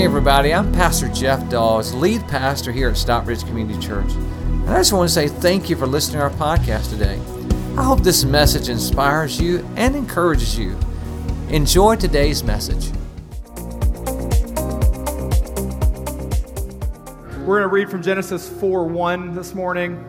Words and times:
Hey, 0.00 0.06
everybody, 0.06 0.54
I'm 0.54 0.72
Pastor 0.72 1.08
Jeff 1.08 1.46
Dawes, 1.50 1.92
lead 1.92 2.26
pastor 2.26 2.72
here 2.72 2.88
at 2.88 2.96
Stockbridge 2.96 3.44
Community 3.44 3.78
Church. 3.86 4.10
And 4.12 4.70
I 4.70 4.78
just 4.78 4.94
want 4.94 5.06
to 5.06 5.12
say 5.12 5.28
thank 5.28 5.68
you 5.68 5.76
for 5.76 5.86
listening 5.86 6.20
to 6.20 6.22
our 6.22 6.30
podcast 6.30 6.88
today. 6.88 7.20
I 7.76 7.84
hope 7.84 8.00
this 8.00 8.24
message 8.24 8.70
inspires 8.70 9.38
you 9.38 9.58
and 9.76 9.94
encourages 9.94 10.58
you. 10.58 10.74
Enjoy 11.50 11.96
today's 11.96 12.42
message. 12.42 12.90
We're 17.44 17.58
going 17.58 17.60
to 17.60 17.68
read 17.68 17.90
from 17.90 18.02
Genesis 18.02 18.48
4 18.48 18.86
1 18.86 19.34
this 19.34 19.54
morning. 19.54 20.02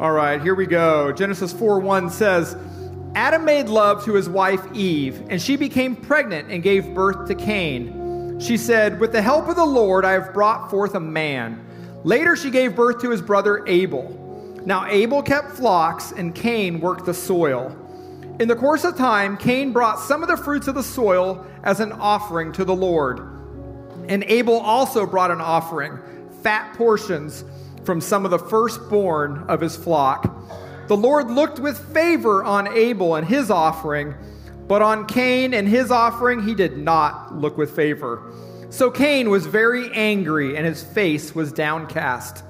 All 0.00 0.10
right, 0.10 0.42
here 0.42 0.56
we 0.56 0.66
go. 0.66 1.12
Genesis 1.12 1.52
4 1.52 1.78
1 1.78 2.10
says, 2.10 2.56
Adam 3.14 3.44
made 3.44 3.68
love 3.68 4.04
to 4.04 4.14
his 4.14 4.28
wife 4.28 4.62
Eve, 4.74 5.22
and 5.28 5.40
she 5.40 5.56
became 5.56 5.96
pregnant 5.96 6.50
and 6.50 6.62
gave 6.62 6.94
birth 6.94 7.26
to 7.28 7.34
Cain. 7.34 8.38
She 8.38 8.56
said, 8.56 9.00
With 9.00 9.12
the 9.12 9.22
help 9.22 9.48
of 9.48 9.56
the 9.56 9.64
Lord, 9.64 10.04
I 10.04 10.12
have 10.12 10.32
brought 10.32 10.70
forth 10.70 10.94
a 10.94 11.00
man. 11.00 11.64
Later, 12.04 12.36
she 12.36 12.50
gave 12.50 12.76
birth 12.76 13.00
to 13.00 13.10
his 13.10 13.20
brother 13.20 13.66
Abel. 13.66 14.14
Now, 14.64 14.86
Abel 14.86 15.22
kept 15.22 15.52
flocks, 15.52 16.12
and 16.12 16.34
Cain 16.34 16.80
worked 16.80 17.06
the 17.06 17.14
soil. 17.14 17.76
In 18.38 18.46
the 18.46 18.54
course 18.54 18.84
of 18.84 18.96
time, 18.96 19.36
Cain 19.36 19.72
brought 19.72 19.98
some 19.98 20.22
of 20.22 20.28
the 20.28 20.36
fruits 20.36 20.68
of 20.68 20.76
the 20.76 20.82
soil 20.82 21.44
as 21.64 21.80
an 21.80 21.90
offering 21.92 22.52
to 22.52 22.64
the 22.64 22.76
Lord. 22.76 23.18
And 24.08 24.22
Abel 24.24 24.60
also 24.60 25.06
brought 25.06 25.32
an 25.32 25.40
offering, 25.40 25.98
fat 26.42 26.74
portions 26.74 27.44
from 27.84 28.00
some 28.00 28.24
of 28.24 28.30
the 28.30 28.38
firstborn 28.38 29.44
of 29.48 29.60
his 29.60 29.76
flock. 29.76 30.32
The 30.88 30.96
Lord 30.96 31.30
looked 31.30 31.58
with 31.58 31.78
favor 31.92 32.42
on 32.42 32.66
Abel 32.66 33.16
and 33.16 33.28
his 33.28 33.50
offering, 33.50 34.14
but 34.66 34.80
on 34.80 35.06
Cain 35.06 35.52
and 35.52 35.68
his 35.68 35.90
offering 35.90 36.42
he 36.42 36.54
did 36.54 36.78
not 36.78 37.34
look 37.34 37.58
with 37.58 37.76
favor. 37.76 38.32
So 38.70 38.90
Cain 38.90 39.28
was 39.28 39.46
very 39.46 39.92
angry, 39.92 40.56
and 40.56 40.64
his 40.64 40.82
face 40.82 41.34
was 41.34 41.52
downcast. 41.52 42.42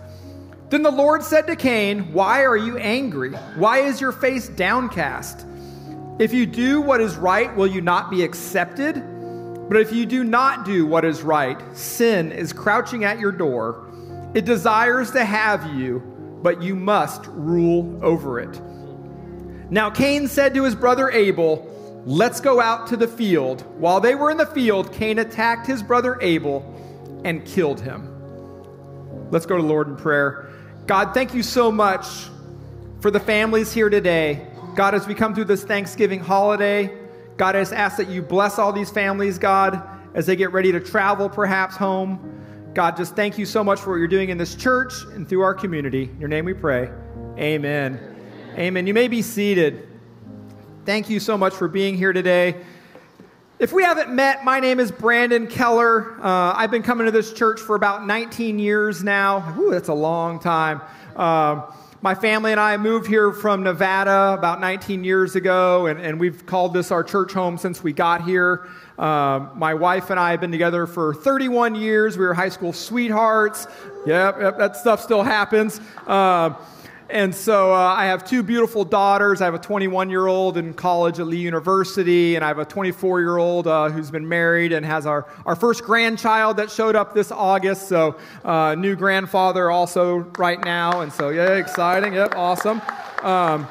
Then 0.70 0.84
the 0.84 0.90
Lord 0.92 1.24
said 1.24 1.48
to 1.48 1.56
Cain, 1.56 2.12
Why 2.12 2.44
are 2.44 2.56
you 2.56 2.76
angry? 2.76 3.32
Why 3.56 3.78
is 3.78 4.00
your 4.00 4.12
face 4.12 4.48
downcast? 4.48 5.44
If 6.20 6.32
you 6.32 6.46
do 6.46 6.80
what 6.80 7.00
is 7.00 7.16
right, 7.16 7.54
will 7.56 7.66
you 7.66 7.80
not 7.80 8.08
be 8.08 8.22
accepted? 8.22 9.02
But 9.68 9.78
if 9.78 9.92
you 9.92 10.06
do 10.06 10.22
not 10.22 10.64
do 10.64 10.86
what 10.86 11.04
is 11.04 11.22
right, 11.22 11.60
sin 11.76 12.30
is 12.30 12.52
crouching 12.52 13.02
at 13.02 13.18
your 13.18 13.32
door. 13.32 13.84
It 14.34 14.44
desires 14.44 15.10
to 15.10 15.24
have 15.24 15.74
you 15.74 16.17
but 16.42 16.62
you 16.62 16.74
must 16.74 17.26
rule 17.26 17.98
over 18.02 18.40
it. 18.40 18.60
Now 19.70 19.90
Cain 19.90 20.28
said 20.28 20.54
to 20.54 20.64
his 20.64 20.74
brother 20.74 21.10
Abel, 21.10 21.74
Let's 22.06 22.40
go 22.40 22.60
out 22.60 22.86
to 22.88 22.96
the 22.96 23.08
field. 23.08 23.62
While 23.78 24.00
they 24.00 24.14
were 24.14 24.30
in 24.30 24.38
the 24.38 24.46
field, 24.46 24.92
Cain 24.92 25.18
attacked 25.18 25.66
his 25.66 25.82
brother 25.82 26.18
Abel 26.22 26.62
and 27.24 27.44
killed 27.44 27.80
him. 27.80 28.08
Let's 29.30 29.44
go 29.44 29.56
to 29.56 29.62
Lord 29.62 29.88
in 29.88 29.96
prayer. 29.96 30.50
God, 30.86 31.12
thank 31.12 31.34
you 31.34 31.42
so 31.42 31.70
much 31.70 32.06
for 33.00 33.10
the 33.10 33.20
families 33.20 33.72
here 33.72 33.90
today. 33.90 34.46
God, 34.74 34.94
as 34.94 35.06
we 35.06 35.14
come 35.14 35.34
through 35.34 35.44
this 35.44 35.64
Thanksgiving 35.64 36.20
holiday, 36.20 36.96
God, 37.36 37.56
I 37.56 37.60
just 37.60 37.74
ask 37.74 37.98
that 37.98 38.08
you 38.08 38.22
bless 38.22 38.58
all 38.58 38.72
these 38.72 38.90
families, 38.90 39.38
God, 39.38 39.82
as 40.14 40.24
they 40.24 40.34
get 40.34 40.52
ready 40.52 40.72
to 40.72 40.80
travel 40.80 41.28
perhaps 41.28 41.76
home. 41.76 42.37
God, 42.78 42.96
just 42.96 43.16
thank 43.16 43.38
you 43.38 43.44
so 43.44 43.64
much 43.64 43.80
for 43.80 43.90
what 43.90 43.96
you're 43.96 44.06
doing 44.06 44.28
in 44.28 44.38
this 44.38 44.54
church 44.54 45.02
and 45.12 45.28
through 45.28 45.40
our 45.40 45.52
community. 45.52 46.04
In 46.04 46.20
your 46.20 46.28
name 46.28 46.44
we 46.44 46.54
pray. 46.54 46.88
Amen. 47.36 47.98
Amen. 48.56 48.86
You 48.86 48.94
may 48.94 49.08
be 49.08 49.20
seated. 49.20 49.88
Thank 50.84 51.10
you 51.10 51.18
so 51.18 51.36
much 51.36 51.54
for 51.54 51.66
being 51.66 51.96
here 51.96 52.12
today. 52.12 52.54
If 53.58 53.72
we 53.72 53.82
haven't 53.82 54.14
met, 54.14 54.44
my 54.44 54.60
name 54.60 54.78
is 54.78 54.92
Brandon 54.92 55.48
Keller. 55.48 56.24
Uh, 56.24 56.54
I've 56.54 56.70
been 56.70 56.84
coming 56.84 57.06
to 57.06 57.10
this 57.10 57.32
church 57.32 57.58
for 57.58 57.74
about 57.74 58.06
19 58.06 58.60
years 58.60 59.02
now. 59.02 59.56
Ooh, 59.58 59.72
that's 59.72 59.88
a 59.88 59.94
long 59.94 60.38
time. 60.38 60.80
Um, 61.16 61.64
my 62.00 62.14
family 62.14 62.52
and 62.52 62.60
I 62.60 62.76
moved 62.76 63.08
here 63.08 63.32
from 63.32 63.64
Nevada 63.64 64.32
about 64.38 64.60
19 64.60 65.02
years 65.02 65.34
ago, 65.34 65.86
and, 65.86 66.00
and 66.00 66.20
we've 66.20 66.46
called 66.46 66.72
this 66.72 66.92
our 66.92 67.02
church 67.02 67.32
home 67.32 67.58
since 67.58 67.82
we 67.82 67.92
got 67.92 68.22
here. 68.22 68.68
Um, 68.98 69.50
my 69.56 69.74
wife 69.74 70.10
and 70.10 70.18
I 70.18 70.30
have 70.30 70.40
been 70.40 70.52
together 70.52 70.86
for 70.86 71.12
31 71.12 71.74
years. 71.74 72.16
We 72.16 72.24
were 72.24 72.34
high 72.34 72.50
school 72.50 72.72
sweethearts. 72.72 73.66
Yep, 74.06 74.36
yep 74.40 74.58
that 74.58 74.76
stuff 74.76 75.00
still 75.02 75.24
happens. 75.24 75.80
Uh, 76.06 76.50
and 77.10 77.34
so 77.34 77.72
uh, 77.72 77.76
I 77.76 78.06
have 78.06 78.22
two 78.24 78.42
beautiful 78.42 78.84
daughters. 78.84 79.40
I 79.40 79.46
have 79.46 79.54
a 79.54 79.58
21 79.58 80.10
year 80.10 80.26
old 80.26 80.58
in 80.58 80.74
college 80.74 81.18
at 81.18 81.26
Lee 81.26 81.38
University, 81.38 82.36
and 82.36 82.44
I 82.44 82.48
have 82.48 82.58
a 82.58 82.66
24 82.66 83.20
year 83.20 83.38
old 83.38 83.66
uh, 83.66 83.88
who's 83.88 84.10
been 84.10 84.28
married 84.28 84.72
and 84.72 84.84
has 84.84 85.06
our, 85.06 85.26
our 85.46 85.56
first 85.56 85.84
grandchild 85.84 86.58
that 86.58 86.70
showed 86.70 86.96
up 86.96 87.14
this 87.14 87.32
August. 87.32 87.88
So, 87.88 88.18
uh, 88.44 88.74
new 88.74 88.94
grandfather 88.94 89.70
also 89.70 90.18
right 90.36 90.62
now. 90.62 91.00
And 91.00 91.10
so, 91.10 91.30
yeah, 91.30 91.54
exciting. 91.54 92.12
Yep, 92.12 92.34
awesome. 92.36 92.82
Um, 93.22 93.66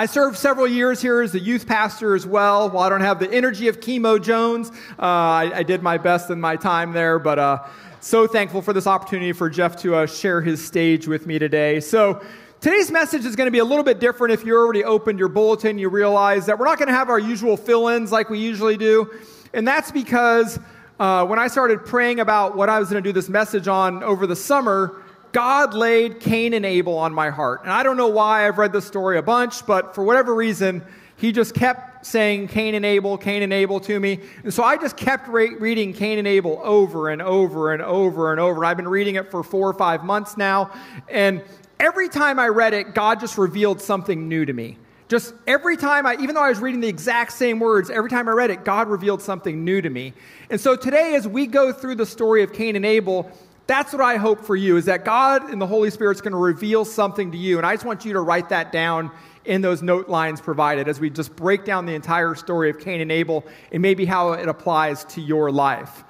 I 0.00 0.06
served 0.06 0.38
several 0.38 0.66
years 0.66 1.02
here 1.02 1.20
as 1.20 1.34
a 1.34 1.38
youth 1.38 1.66
pastor 1.66 2.14
as 2.14 2.26
well. 2.26 2.70
While 2.70 2.84
I 2.84 2.88
don't 2.88 3.02
have 3.02 3.18
the 3.18 3.30
energy 3.30 3.68
of 3.68 3.80
Chemo 3.80 4.22
Jones, 4.22 4.70
uh, 4.98 5.02
I, 5.02 5.52
I, 5.56 5.62
did 5.62 5.82
my 5.82 5.98
best 5.98 6.30
in 6.30 6.40
my 6.40 6.56
time 6.56 6.92
there, 6.92 7.18
but 7.18 7.38
uh, 7.38 7.64
so 8.00 8.26
thankful 8.26 8.62
for 8.62 8.72
this 8.72 8.86
opportunity 8.86 9.32
for 9.32 9.50
Jeff 9.50 9.76
to 9.82 9.94
uh, 9.94 10.06
share 10.06 10.40
his 10.40 10.64
stage 10.64 11.06
with 11.06 11.26
me 11.26 11.38
today. 11.38 11.80
So, 11.80 12.22
Today's 12.60 12.90
message 12.90 13.24
is 13.24 13.36
going 13.36 13.46
to 13.46 13.50
be 13.50 13.60
a 13.60 13.64
little 13.64 13.82
bit 13.82 14.00
different. 14.00 14.34
If 14.34 14.44
you 14.44 14.54
already 14.54 14.84
opened 14.84 15.18
your 15.18 15.30
bulletin, 15.30 15.78
you 15.78 15.88
realize 15.88 16.44
that 16.44 16.58
we're 16.58 16.66
not 16.66 16.76
going 16.76 16.88
to 16.88 16.94
have 16.94 17.08
our 17.08 17.18
usual 17.18 17.56
fill 17.56 17.88
ins 17.88 18.12
like 18.12 18.28
we 18.28 18.38
usually 18.38 18.76
do. 18.76 19.10
And 19.54 19.66
that's 19.66 19.90
because 19.90 20.58
uh, 20.98 21.24
when 21.24 21.38
I 21.38 21.46
started 21.46 21.86
praying 21.86 22.20
about 22.20 22.58
what 22.58 22.68
I 22.68 22.78
was 22.78 22.90
going 22.90 23.02
to 23.02 23.08
do 23.08 23.14
this 23.14 23.30
message 23.30 23.66
on 23.66 24.02
over 24.02 24.26
the 24.26 24.36
summer, 24.36 25.02
God 25.32 25.72
laid 25.72 26.20
Cain 26.20 26.52
and 26.52 26.66
Abel 26.66 26.98
on 26.98 27.14
my 27.14 27.30
heart. 27.30 27.62
And 27.62 27.72
I 27.72 27.82
don't 27.82 27.96
know 27.96 28.08
why 28.08 28.46
I've 28.46 28.58
read 28.58 28.74
this 28.74 28.86
story 28.86 29.16
a 29.16 29.22
bunch, 29.22 29.64
but 29.64 29.94
for 29.94 30.04
whatever 30.04 30.34
reason, 30.34 30.82
he 31.16 31.32
just 31.32 31.54
kept 31.54 31.89
saying 32.02 32.48
Cain 32.48 32.74
and 32.74 32.84
Abel, 32.84 33.18
Cain 33.18 33.42
and 33.42 33.52
Abel 33.52 33.80
to 33.80 33.98
me. 34.00 34.20
And 34.42 34.52
so 34.52 34.62
I 34.62 34.76
just 34.76 34.96
kept 34.96 35.28
re- 35.28 35.54
reading 35.54 35.92
Cain 35.92 36.18
and 36.18 36.26
Abel 36.26 36.60
over 36.62 37.08
and 37.08 37.20
over 37.22 37.72
and 37.72 37.82
over 37.82 38.30
and 38.30 38.40
over. 38.40 38.64
I've 38.64 38.76
been 38.76 38.88
reading 38.88 39.16
it 39.16 39.30
for 39.30 39.42
four 39.42 39.68
or 39.68 39.74
five 39.74 40.04
months 40.04 40.36
now. 40.36 40.70
And 41.08 41.42
every 41.78 42.08
time 42.08 42.38
I 42.38 42.48
read 42.48 42.74
it, 42.74 42.94
God 42.94 43.20
just 43.20 43.38
revealed 43.38 43.80
something 43.80 44.28
new 44.28 44.44
to 44.44 44.52
me. 44.52 44.78
Just 45.08 45.34
every 45.46 45.76
time 45.76 46.06
I, 46.06 46.14
even 46.20 46.36
though 46.36 46.42
I 46.42 46.50
was 46.50 46.60
reading 46.60 46.80
the 46.80 46.88
exact 46.88 47.32
same 47.32 47.58
words, 47.58 47.90
every 47.90 48.08
time 48.08 48.28
I 48.28 48.32
read 48.32 48.50
it, 48.50 48.64
God 48.64 48.88
revealed 48.88 49.20
something 49.20 49.64
new 49.64 49.82
to 49.82 49.90
me. 49.90 50.12
And 50.50 50.60
so 50.60 50.76
today, 50.76 51.16
as 51.16 51.26
we 51.26 51.48
go 51.48 51.72
through 51.72 51.96
the 51.96 52.06
story 52.06 52.44
of 52.44 52.52
Cain 52.52 52.76
and 52.76 52.86
Abel, 52.86 53.28
that's 53.66 53.92
what 53.92 54.02
I 54.02 54.16
hope 54.16 54.44
for 54.44 54.56
you 54.56 54.76
is 54.76 54.84
that 54.86 55.04
God 55.04 55.50
and 55.50 55.60
the 55.60 55.66
Holy 55.66 55.90
Spirit 55.90 56.16
is 56.16 56.20
going 56.20 56.32
to 56.32 56.38
reveal 56.38 56.84
something 56.84 57.32
to 57.32 57.38
you. 57.38 57.56
And 57.56 57.66
I 57.66 57.74
just 57.74 57.84
want 57.84 58.04
you 58.04 58.12
to 58.12 58.20
write 58.20 58.48
that 58.50 58.72
down 58.72 59.10
in 59.50 59.60
those 59.60 59.82
note 59.82 60.08
lines 60.08 60.40
provided 60.40 60.86
as 60.86 61.00
we 61.00 61.10
just 61.10 61.34
break 61.34 61.64
down 61.64 61.84
the 61.84 61.94
entire 61.94 62.36
story 62.36 62.70
of 62.70 62.78
Cain 62.78 63.00
and 63.00 63.10
Abel 63.10 63.44
and 63.72 63.82
maybe 63.82 64.06
how 64.06 64.32
it 64.32 64.48
applies 64.48 65.04
to 65.06 65.20
your 65.20 65.50
life. 65.50 66.04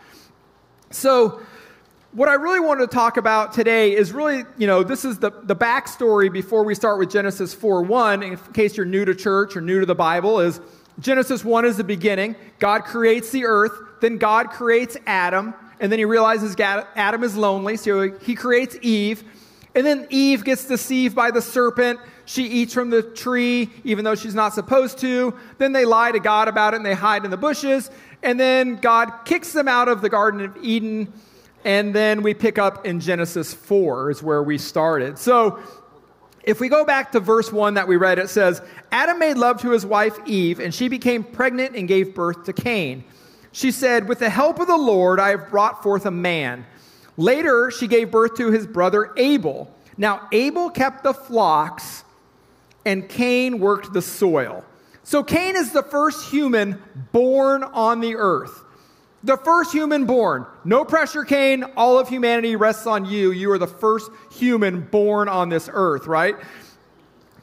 So, 0.90 1.40
what 2.12 2.28
I 2.28 2.34
really 2.34 2.60
want 2.60 2.80
to 2.80 2.86
talk 2.86 3.16
about 3.16 3.52
today 3.52 3.94
is 3.94 4.12
really, 4.12 4.42
you 4.58 4.66
know, 4.66 4.82
this 4.82 5.04
is 5.04 5.18
the, 5.18 5.30
the 5.44 5.54
backstory 5.54 6.30
before 6.30 6.64
we 6.64 6.74
start 6.74 6.98
with 6.98 7.10
Genesis 7.10 7.54
4 7.54 7.82
1. 7.82 8.22
In 8.22 8.36
case 8.52 8.76
you're 8.76 8.84
new 8.84 9.04
to 9.04 9.14
church 9.14 9.56
or 9.56 9.60
new 9.60 9.80
to 9.80 9.86
the 9.86 9.94
Bible, 9.94 10.40
is 10.40 10.60
Genesis 10.98 11.44
1 11.44 11.64
is 11.64 11.76
the 11.76 11.84
beginning. 11.84 12.36
God 12.58 12.84
creates 12.84 13.30
the 13.30 13.46
earth, 13.46 13.72
then 14.00 14.18
God 14.18 14.50
creates 14.50 14.96
Adam 15.06 15.54
and 15.80 15.90
then 15.90 15.98
he 15.98 16.04
realizes 16.04 16.54
Adam 16.60 17.24
is 17.24 17.36
lonely, 17.36 17.78
so 17.78 18.12
he 18.18 18.34
creates 18.34 18.76
Eve. 18.82 19.24
And 19.74 19.86
then 19.86 20.06
Eve 20.10 20.44
gets 20.44 20.66
deceived 20.66 21.14
by 21.14 21.30
the 21.30 21.40
serpent. 21.40 22.00
She 22.30 22.44
eats 22.44 22.72
from 22.72 22.90
the 22.90 23.02
tree, 23.02 23.70
even 23.82 24.04
though 24.04 24.14
she's 24.14 24.36
not 24.36 24.54
supposed 24.54 24.98
to. 24.98 25.34
Then 25.58 25.72
they 25.72 25.84
lie 25.84 26.12
to 26.12 26.20
God 26.20 26.46
about 26.46 26.74
it 26.74 26.76
and 26.76 26.86
they 26.86 26.94
hide 26.94 27.24
in 27.24 27.32
the 27.32 27.36
bushes. 27.36 27.90
And 28.22 28.38
then 28.38 28.76
God 28.76 29.10
kicks 29.24 29.52
them 29.52 29.66
out 29.66 29.88
of 29.88 30.00
the 30.00 30.08
Garden 30.08 30.42
of 30.42 30.56
Eden. 30.62 31.12
And 31.64 31.92
then 31.92 32.22
we 32.22 32.34
pick 32.34 32.56
up 32.56 32.86
in 32.86 33.00
Genesis 33.00 33.52
4, 33.52 34.12
is 34.12 34.22
where 34.22 34.44
we 34.44 34.58
started. 34.58 35.18
So 35.18 35.58
if 36.44 36.60
we 36.60 36.68
go 36.68 36.84
back 36.84 37.10
to 37.12 37.20
verse 37.20 37.50
1 37.50 37.74
that 37.74 37.88
we 37.88 37.96
read, 37.96 38.20
it 38.20 38.30
says 38.30 38.62
Adam 38.92 39.18
made 39.18 39.36
love 39.36 39.60
to 39.62 39.70
his 39.70 39.84
wife 39.84 40.16
Eve, 40.24 40.60
and 40.60 40.72
she 40.72 40.86
became 40.86 41.24
pregnant 41.24 41.74
and 41.74 41.88
gave 41.88 42.14
birth 42.14 42.44
to 42.44 42.52
Cain. 42.52 43.02
She 43.50 43.72
said, 43.72 44.08
With 44.08 44.20
the 44.20 44.30
help 44.30 44.60
of 44.60 44.68
the 44.68 44.76
Lord, 44.76 45.18
I 45.18 45.30
have 45.30 45.50
brought 45.50 45.82
forth 45.82 46.06
a 46.06 46.12
man. 46.12 46.64
Later, 47.16 47.72
she 47.72 47.88
gave 47.88 48.12
birth 48.12 48.36
to 48.36 48.52
his 48.52 48.68
brother 48.68 49.12
Abel. 49.16 49.74
Now, 49.96 50.28
Abel 50.30 50.70
kept 50.70 51.02
the 51.02 51.12
flocks, 51.12 52.04
and 52.84 53.08
Cain 53.08 53.58
worked 53.60 53.92
the 53.92 54.02
soil. 54.02 54.64
So, 55.02 55.22
Cain 55.22 55.56
is 55.56 55.72
the 55.72 55.82
first 55.82 56.30
human 56.30 56.80
born 57.12 57.62
on 57.62 58.00
the 58.00 58.16
earth. 58.16 58.62
The 59.22 59.36
first 59.36 59.72
human 59.72 60.06
born. 60.06 60.46
No 60.64 60.84
pressure, 60.84 61.24
Cain. 61.24 61.64
All 61.76 61.98
of 61.98 62.08
humanity 62.08 62.56
rests 62.56 62.86
on 62.86 63.04
you. 63.04 63.32
You 63.32 63.50
are 63.52 63.58
the 63.58 63.66
first 63.66 64.10
human 64.32 64.80
born 64.80 65.28
on 65.28 65.48
this 65.48 65.68
earth, 65.72 66.06
right? 66.06 66.36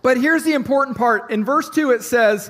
But 0.01 0.17
here's 0.17 0.43
the 0.43 0.53
important 0.53 0.97
part. 0.97 1.29
In 1.29 1.45
verse 1.45 1.69
2, 1.69 1.91
it 1.91 2.01
says, 2.01 2.49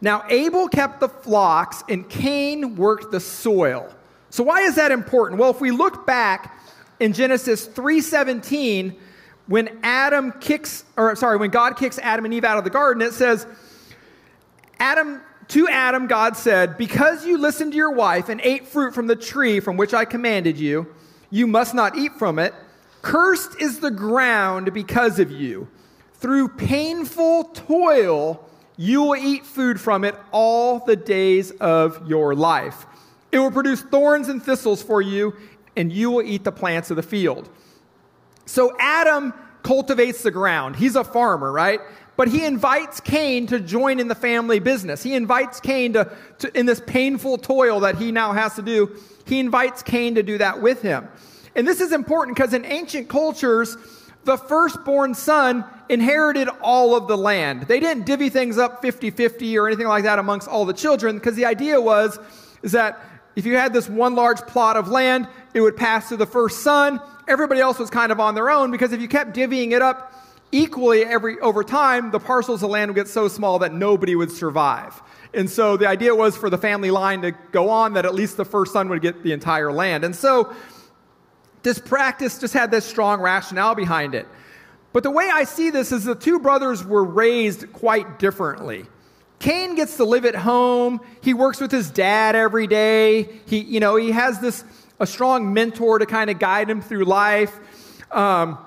Now 0.00 0.24
Abel 0.28 0.68
kept 0.68 1.00
the 1.00 1.08
flocks 1.08 1.84
and 1.88 2.08
Cain 2.08 2.76
worked 2.76 3.12
the 3.12 3.20
soil. 3.20 3.94
So 4.30 4.42
why 4.42 4.62
is 4.62 4.74
that 4.74 4.90
important? 4.90 5.40
Well, 5.40 5.50
if 5.50 5.60
we 5.60 5.70
look 5.70 6.06
back 6.06 6.58
in 6.98 7.12
Genesis 7.12 7.68
3:17, 7.68 8.96
when 9.46 9.78
Adam 9.82 10.32
kicks 10.40 10.84
or 10.96 11.14
sorry, 11.16 11.36
when 11.36 11.50
God 11.50 11.76
kicks 11.76 11.98
Adam 11.98 12.24
and 12.24 12.34
Eve 12.34 12.44
out 12.44 12.58
of 12.58 12.64
the 12.64 12.70
garden, 12.70 13.02
it 13.02 13.12
says 13.12 13.46
Adam 14.78 15.20
to 15.48 15.68
Adam 15.68 16.06
God 16.06 16.36
said, 16.36 16.78
"Because 16.78 17.26
you 17.26 17.38
listened 17.38 17.72
to 17.72 17.76
your 17.76 17.92
wife 17.92 18.28
and 18.28 18.40
ate 18.42 18.66
fruit 18.66 18.94
from 18.94 19.06
the 19.06 19.16
tree 19.16 19.60
from 19.60 19.76
which 19.76 19.92
I 19.92 20.04
commanded 20.04 20.58
you, 20.58 20.86
you 21.30 21.46
must 21.46 21.74
not 21.74 21.96
eat 21.96 22.12
from 22.18 22.38
it. 22.38 22.54
Cursed 23.02 23.60
is 23.60 23.80
the 23.80 23.90
ground 23.90 24.72
because 24.72 25.18
of 25.18 25.30
you. 25.30 25.68
Through 26.14 26.48
painful 26.48 27.44
toil 27.52 28.40
you 28.76 29.02
will 29.02 29.16
eat 29.16 29.46
food 29.46 29.80
from 29.80 30.04
it 30.04 30.16
all 30.32 30.80
the 30.80 30.96
days 30.96 31.50
of 31.52 32.08
your 32.08 32.34
life. 32.34 32.86
It 33.30 33.38
will 33.38 33.50
produce 33.50 33.82
thorns 33.82 34.28
and 34.28 34.42
thistles 34.42 34.82
for 34.82 35.00
you, 35.00 35.34
and 35.76 35.92
you 35.92 36.10
will 36.10 36.22
eat 36.22 36.44
the 36.44 36.52
plants 36.52 36.90
of 36.90 36.96
the 36.96 37.02
field. 37.02 37.48
So 38.46 38.76
Adam 38.78 39.32
cultivates 39.62 40.22
the 40.22 40.30
ground. 40.30 40.76
He's 40.76 40.96
a 40.96 41.04
farmer, 41.04 41.50
right? 41.50 41.80
But 42.16 42.28
he 42.28 42.44
invites 42.44 43.00
Cain 43.00 43.46
to 43.48 43.58
join 43.58 43.98
in 43.98 44.08
the 44.08 44.14
family 44.14 44.60
business. 44.60 45.02
He 45.02 45.14
invites 45.14 45.58
Cain 45.60 45.94
to, 45.94 46.10
to, 46.38 46.58
in 46.58 46.66
this 46.66 46.80
painful 46.86 47.38
toil 47.38 47.80
that 47.80 47.96
he 47.96 48.12
now 48.12 48.32
has 48.32 48.54
to 48.54 48.62
do, 48.62 48.96
he 49.26 49.40
invites 49.40 49.82
Cain 49.82 50.14
to 50.14 50.22
do 50.22 50.38
that 50.38 50.60
with 50.60 50.82
him. 50.82 51.08
And 51.56 51.66
this 51.66 51.80
is 51.80 51.92
important 51.92 52.36
because 52.36 52.52
in 52.52 52.64
ancient 52.64 53.08
cultures, 53.08 53.76
the 54.24 54.36
firstborn 54.36 55.14
son 55.14 55.64
inherited 55.88 56.48
all 56.62 56.94
of 56.94 57.08
the 57.08 57.16
land. 57.16 57.62
They 57.62 57.80
didn't 57.80 58.06
divvy 58.06 58.28
things 58.28 58.58
up 58.58 58.80
50 58.80 59.10
50 59.10 59.58
or 59.58 59.66
anything 59.66 59.86
like 59.86 60.04
that 60.04 60.18
amongst 60.18 60.48
all 60.48 60.64
the 60.64 60.72
children 60.72 61.16
because 61.16 61.36
the 61.36 61.44
idea 61.44 61.80
was 61.80 62.18
is 62.62 62.72
that 62.72 62.98
if 63.36 63.46
you 63.46 63.56
had 63.56 63.72
this 63.72 63.88
one 63.88 64.14
large 64.14 64.40
plot 64.42 64.76
of 64.76 64.88
land, 64.88 65.28
it 65.54 65.60
would 65.60 65.76
pass 65.76 66.08
to 66.10 66.16
the 66.16 66.26
first 66.26 66.62
son. 66.62 67.00
Everybody 67.26 67.60
else 67.60 67.78
was 67.78 67.90
kind 67.90 68.12
of 68.12 68.20
on 68.20 68.34
their 68.34 68.50
own 68.50 68.70
because 68.70 68.92
if 68.92 69.00
you 69.00 69.08
kept 69.08 69.34
divvying 69.34 69.72
it 69.72 69.82
up 69.82 70.12
equally 70.52 71.04
every 71.04 71.38
over 71.40 71.64
time, 71.64 72.10
the 72.10 72.20
parcels 72.20 72.62
of 72.62 72.70
land 72.70 72.90
would 72.90 72.94
get 72.94 73.08
so 73.08 73.26
small 73.28 73.58
that 73.58 73.72
nobody 73.72 74.14
would 74.14 74.30
survive. 74.30 75.02
And 75.32 75.50
so 75.50 75.76
the 75.76 75.88
idea 75.88 76.14
was 76.14 76.36
for 76.36 76.48
the 76.48 76.58
family 76.58 76.92
line 76.92 77.22
to 77.22 77.32
go 77.50 77.70
on 77.70 77.94
that 77.94 78.04
at 78.04 78.14
least 78.14 78.36
the 78.36 78.44
first 78.44 78.72
son 78.72 78.88
would 78.88 79.02
get 79.02 79.24
the 79.24 79.32
entire 79.32 79.72
land. 79.72 80.04
And 80.04 80.14
so 80.14 80.54
this 81.64 81.78
practice 81.78 82.38
just 82.38 82.54
had 82.54 82.70
this 82.70 82.84
strong 82.84 83.20
rationale 83.20 83.74
behind 83.74 84.14
it. 84.14 84.28
But 84.92 85.02
the 85.02 85.10
way 85.10 85.28
I 85.32 85.42
see 85.42 85.70
this 85.70 85.90
is 85.90 86.04
the 86.04 86.14
two 86.14 86.38
brothers 86.38 86.84
were 86.84 87.02
raised 87.02 87.72
quite 87.72 88.20
differently. 88.20 88.86
Cain 89.38 89.74
gets 89.74 89.96
to 89.98 90.04
live 90.04 90.24
at 90.24 90.34
home. 90.34 91.00
He 91.22 91.34
works 91.34 91.60
with 91.60 91.70
his 91.70 91.90
dad 91.90 92.34
every 92.36 92.66
day. 92.66 93.28
He, 93.46 93.58
you 93.58 93.80
know, 93.80 93.96
he 93.96 94.10
has 94.12 94.40
this 94.40 94.64
a 95.00 95.06
strong 95.06 95.52
mentor 95.52 95.98
to 95.98 96.06
kind 96.06 96.30
of 96.30 96.38
guide 96.38 96.70
him 96.70 96.80
through 96.80 97.04
life. 97.04 97.58
Um, 98.10 98.58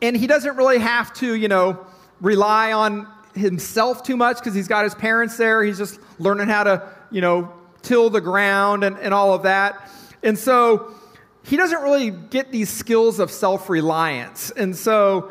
and 0.00 0.16
he 0.16 0.26
doesn't 0.26 0.56
really 0.56 0.78
have 0.78 1.12
to, 1.14 1.34
you 1.34 1.48
know, 1.48 1.84
rely 2.20 2.72
on 2.72 3.08
himself 3.34 4.02
too 4.02 4.16
much 4.16 4.38
because 4.38 4.54
he's 4.54 4.68
got 4.68 4.84
his 4.84 4.94
parents 4.94 5.36
there. 5.36 5.62
He's 5.62 5.78
just 5.78 5.98
learning 6.18 6.48
how 6.48 6.64
to, 6.64 6.88
you 7.10 7.20
know, 7.20 7.52
till 7.82 8.10
the 8.10 8.20
ground 8.20 8.84
and, 8.84 8.98
and 8.98 9.14
all 9.14 9.32
of 9.32 9.44
that. 9.44 9.90
And 10.22 10.38
so 10.38 10.94
he 11.42 11.56
doesn't 11.56 11.82
really 11.82 12.10
get 12.10 12.52
these 12.52 12.70
skills 12.70 13.18
of 13.18 13.30
self 13.30 13.68
reliance. 13.68 14.50
And 14.50 14.76
so 14.76 15.30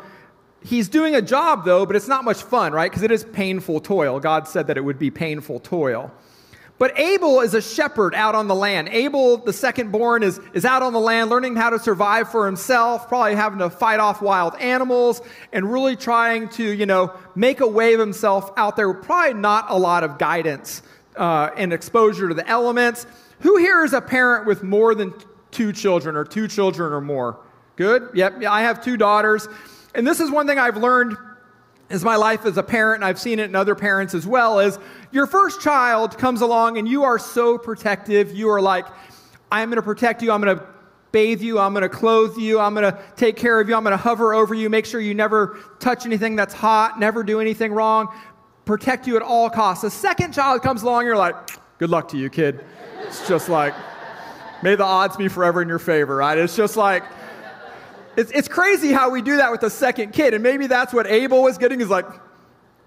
he's 0.64 0.88
doing 0.88 1.14
a 1.14 1.22
job, 1.22 1.64
though, 1.64 1.86
but 1.86 1.96
it's 1.96 2.08
not 2.08 2.24
much 2.24 2.42
fun, 2.42 2.72
right? 2.72 2.90
Because 2.90 3.02
it 3.02 3.10
is 3.10 3.24
painful 3.24 3.80
toil. 3.80 4.20
God 4.20 4.48
said 4.48 4.66
that 4.68 4.76
it 4.76 4.82
would 4.82 4.98
be 4.98 5.10
painful 5.10 5.60
toil. 5.60 6.12
But 6.78 6.98
Abel 6.98 7.40
is 7.40 7.54
a 7.54 7.62
shepherd 7.62 8.12
out 8.12 8.34
on 8.34 8.48
the 8.48 8.56
land. 8.56 8.88
Abel, 8.88 9.36
the 9.36 9.52
second 9.52 9.92
born, 9.92 10.24
is, 10.24 10.40
is 10.52 10.64
out 10.64 10.82
on 10.82 10.92
the 10.92 10.98
land 10.98 11.30
learning 11.30 11.54
how 11.54 11.70
to 11.70 11.78
survive 11.78 12.30
for 12.30 12.44
himself, 12.44 13.06
probably 13.06 13.36
having 13.36 13.60
to 13.60 13.70
fight 13.70 14.00
off 14.00 14.20
wild 14.20 14.56
animals, 14.56 15.20
and 15.52 15.70
really 15.70 15.94
trying 15.94 16.48
to, 16.48 16.64
you 16.64 16.86
know, 16.86 17.12
make 17.36 17.60
a 17.60 17.66
way 17.66 17.94
of 17.94 18.00
himself 18.00 18.50
out 18.56 18.74
there. 18.74 18.92
Probably 18.94 19.34
not 19.34 19.66
a 19.68 19.78
lot 19.78 20.02
of 20.02 20.18
guidance 20.18 20.82
uh, 21.14 21.50
and 21.56 21.72
exposure 21.72 22.28
to 22.28 22.34
the 22.34 22.48
elements. 22.48 23.06
Who 23.40 23.58
here 23.58 23.84
is 23.84 23.92
a 23.92 24.00
parent 24.00 24.46
with 24.46 24.64
more 24.64 24.94
than 24.96 25.14
two 25.52 25.72
children 25.72 26.16
or 26.16 26.24
two 26.24 26.48
children 26.48 26.92
or 26.92 27.00
more? 27.00 27.38
Good? 27.76 28.08
Yep. 28.14 28.44
I 28.44 28.62
have 28.62 28.82
two 28.82 28.96
daughters. 28.96 29.46
And 29.94 30.06
this 30.06 30.20
is 30.20 30.30
one 30.30 30.46
thing 30.46 30.58
I've 30.58 30.76
learned 30.76 31.16
as 31.90 32.04
my 32.04 32.16
life 32.16 32.46
as 32.46 32.56
a 32.56 32.62
parent, 32.62 33.02
and 33.02 33.04
I've 33.04 33.18
seen 33.18 33.38
it 33.38 33.44
in 33.44 33.54
other 33.54 33.74
parents 33.74 34.14
as 34.14 34.26
well, 34.26 34.60
is 34.60 34.78
your 35.10 35.26
first 35.26 35.60
child 35.60 36.16
comes 36.16 36.40
along 36.40 36.78
and 36.78 36.88
you 36.88 37.04
are 37.04 37.18
so 37.18 37.58
protective. 37.58 38.34
You 38.34 38.48
are 38.50 38.62
like, 38.62 38.86
I'm 39.50 39.68
going 39.68 39.76
to 39.76 39.82
protect 39.82 40.22
you. 40.22 40.32
I'm 40.32 40.40
going 40.40 40.56
to 40.56 40.64
bathe 41.10 41.42
you. 41.42 41.58
I'm 41.58 41.74
going 41.74 41.82
to 41.82 41.90
clothe 41.90 42.38
you. 42.38 42.58
I'm 42.58 42.72
going 42.74 42.90
to 42.90 42.98
take 43.16 43.36
care 43.36 43.60
of 43.60 43.68
you. 43.68 43.74
I'm 43.74 43.82
going 43.82 43.92
to 43.92 43.98
hover 43.98 44.32
over 44.32 44.54
you, 44.54 44.70
make 44.70 44.86
sure 44.86 45.00
you 45.00 45.12
never 45.12 45.58
touch 45.78 46.06
anything 46.06 46.36
that's 46.36 46.54
hot, 46.54 46.98
never 46.98 47.22
do 47.22 47.38
anything 47.38 47.72
wrong, 47.72 48.08
protect 48.64 49.06
you 49.06 49.16
at 49.16 49.22
all 49.22 49.50
costs. 49.50 49.82
The 49.82 49.90
second 49.90 50.32
child 50.32 50.62
comes 50.62 50.82
along, 50.82 51.04
you're 51.04 51.16
like, 51.16 51.34
good 51.76 51.90
luck 51.90 52.08
to 52.08 52.16
you, 52.16 52.30
kid. 52.30 52.64
It's 53.02 53.28
just 53.28 53.50
like, 53.50 53.74
May 54.62 54.76
the 54.76 54.84
odds 54.84 55.16
be 55.16 55.26
forever 55.26 55.60
in 55.60 55.68
your 55.68 55.80
favor, 55.80 56.16
right? 56.16 56.38
It's 56.38 56.54
just 56.54 56.76
like, 56.76 57.02
it's, 58.16 58.30
it's 58.32 58.48
crazy 58.48 58.92
how 58.92 59.10
we 59.10 59.22
do 59.22 59.36
that 59.36 59.50
with 59.50 59.60
the 59.60 59.70
second 59.70 60.12
kid. 60.12 60.34
And 60.34 60.42
maybe 60.42 60.66
that's 60.66 60.92
what 60.92 61.06
Abel 61.06 61.42
was 61.42 61.58
getting 61.58 61.80
is 61.80 61.88
like, 61.88 62.06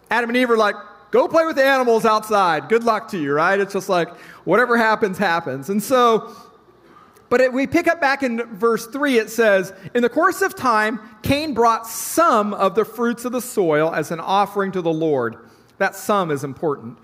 Adam 0.09 0.29
and 0.29 0.37
Eve 0.37 0.51
are 0.51 0.57
like, 0.57 0.75
go 1.11 1.27
play 1.27 1.45
with 1.45 1.55
the 1.55 1.63
animals 1.63 2.05
outside. 2.05 2.69
Good 2.69 2.83
luck 2.83 3.09
to 3.09 3.17
you, 3.17 3.33
right? 3.33 3.59
It's 3.59 3.73
just 3.73 3.89
like, 3.89 4.09
whatever 4.43 4.77
happens, 4.77 5.17
happens. 5.17 5.69
And 5.69 5.81
so, 5.81 6.35
but 7.29 7.41
it, 7.41 7.51
we 7.51 7.65
pick 7.65 7.87
up 7.87 7.99
back 7.99 8.23
in 8.23 8.43
verse 8.55 8.85
3, 8.87 9.17
it 9.17 9.29
says, 9.29 9.73
In 9.93 10.03
the 10.03 10.09
course 10.09 10.41
of 10.41 10.55
time, 10.55 10.99
Cain 11.23 11.53
brought 11.53 11.87
some 11.87 12.53
of 12.53 12.75
the 12.75 12.85
fruits 12.85 13.25
of 13.25 13.31
the 13.31 13.41
soil 13.41 13.93
as 13.93 14.11
an 14.11 14.19
offering 14.19 14.71
to 14.73 14.81
the 14.81 14.93
Lord. 14.93 15.37
That 15.79 15.95
some 15.95 16.31
is 16.31 16.43
important. 16.43 16.97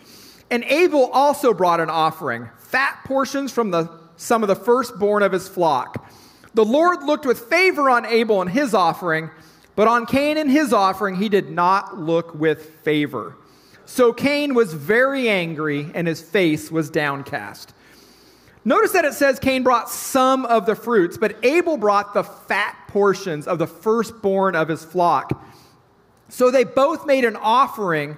And 0.51 0.63
Abel 0.65 1.09
also 1.11 1.53
brought 1.53 1.79
an 1.79 1.89
offering, 1.89 2.49
fat 2.59 2.99
portions 3.05 3.51
from 3.51 3.71
the 3.71 4.01
some 4.17 4.43
of 4.43 4.47
the 4.47 4.55
firstborn 4.55 5.23
of 5.23 5.31
his 5.31 5.49
flock. 5.49 6.07
The 6.53 6.65
Lord 6.65 7.03
looked 7.03 7.25
with 7.25 7.39
favor 7.39 7.89
on 7.89 8.05
Abel 8.05 8.41
and 8.41 8.49
his 8.49 8.73
offering, 8.73 9.29
but 9.75 9.87
on 9.87 10.05
Cain 10.05 10.37
and 10.37 10.49
his 10.51 10.73
offering 10.73 11.15
he 11.15 11.29
did 11.29 11.49
not 11.49 11.97
look 11.97 12.35
with 12.35 12.65
favor. 12.83 13.35
So 13.85 14.13
Cain 14.13 14.53
was 14.53 14.73
very 14.73 15.29
angry 15.29 15.89
and 15.93 16.07
his 16.07 16.21
face 16.21 16.71
was 16.71 16.89
downcast. 16.89 17.73
Notice 18.63 18.91
that 18.91 19.05
it 19.05 19.13
says 19.13 19.39
Cain 19.39 19.63
brought 19.63 19.89
some 19.89 20.45
of 20.45 20.65
the 20.65 20.75
fruits, 20.75 21.17
but 21.17 21.35
Abel 21.43 21.77
brought 21.77 22.13
the 22.13 22.23
fat 22.23 22.77
portions 22.87 23.47
of 23.47 23.57
the 23.57 23.65
firstborn 23.65 24.55
of 24.55 24.67
his 24.67 24.83
flock. 24.85 25.43
So 26.29 26.51
they 26.51 26.63
both 26.63 27.05
made 27.05 27.25
an 27.25 27.35
offering, 27.35 28.17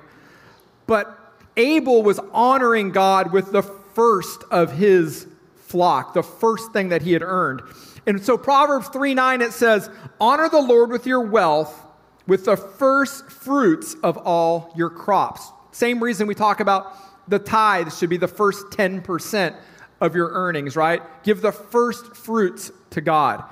but 0.86 1.18
Abel 1.56 2.04
was 2.04 2.20
honoring 2.32 2.92
God 2.92 3.32
with 3.32 3.52
the 3.52 3.64
first 3.64 4.44
of 4.52 4.74
his 4.74 5.28
flock, 5.56 6.14
the 6.14 6.24
first 6.24 6.74
thing 6.74 6.90
that 6.90 7.04
he 7.04 7.14
had 7.14 7.22
earned. 7.22 7.62
And 8.06 8.24
so 8.24 8.38
Proverbs 8.38 8.88
3 8.90 9.14
9, 9.14 9.42
it 9.42 9.54
says, 9.54 9.90
Honor 10.20 10.50
the 10.50 10.62
Lord 10.62 10.90
with 10.90 11.06
your 11.06 11.22
wealth, 11.22 11.86
with 12.28 12.46
the 12.46 12.58
first 12.58 13.30
fruits 13.30 13.96
of 14.04 14.18
all 14.18 14.74
your 14.76 14.90
crops. 14.90 15.52
Same 15.72 16.04
reason 16.04 16.28
we 16.28 16.36
talk 16.36 16.60
about 16.60 16.96
the 17.28 17.40
tithe 17.40 17.94
should 17.94 18.10
be 18.10 18.18
the 18.18 18.28
first 18.28 18.68
10% 18.68 19.56
of 20.02 20.16
your 20.16 20.30
earnings, 20.30 20.76
right? 20.76 21.02
Give 21.24 21.42
the 21.42 21.52
first 21.52 22.16
fruits 22.16 22.72
to 22.92 23.02
God. 23.02 23.44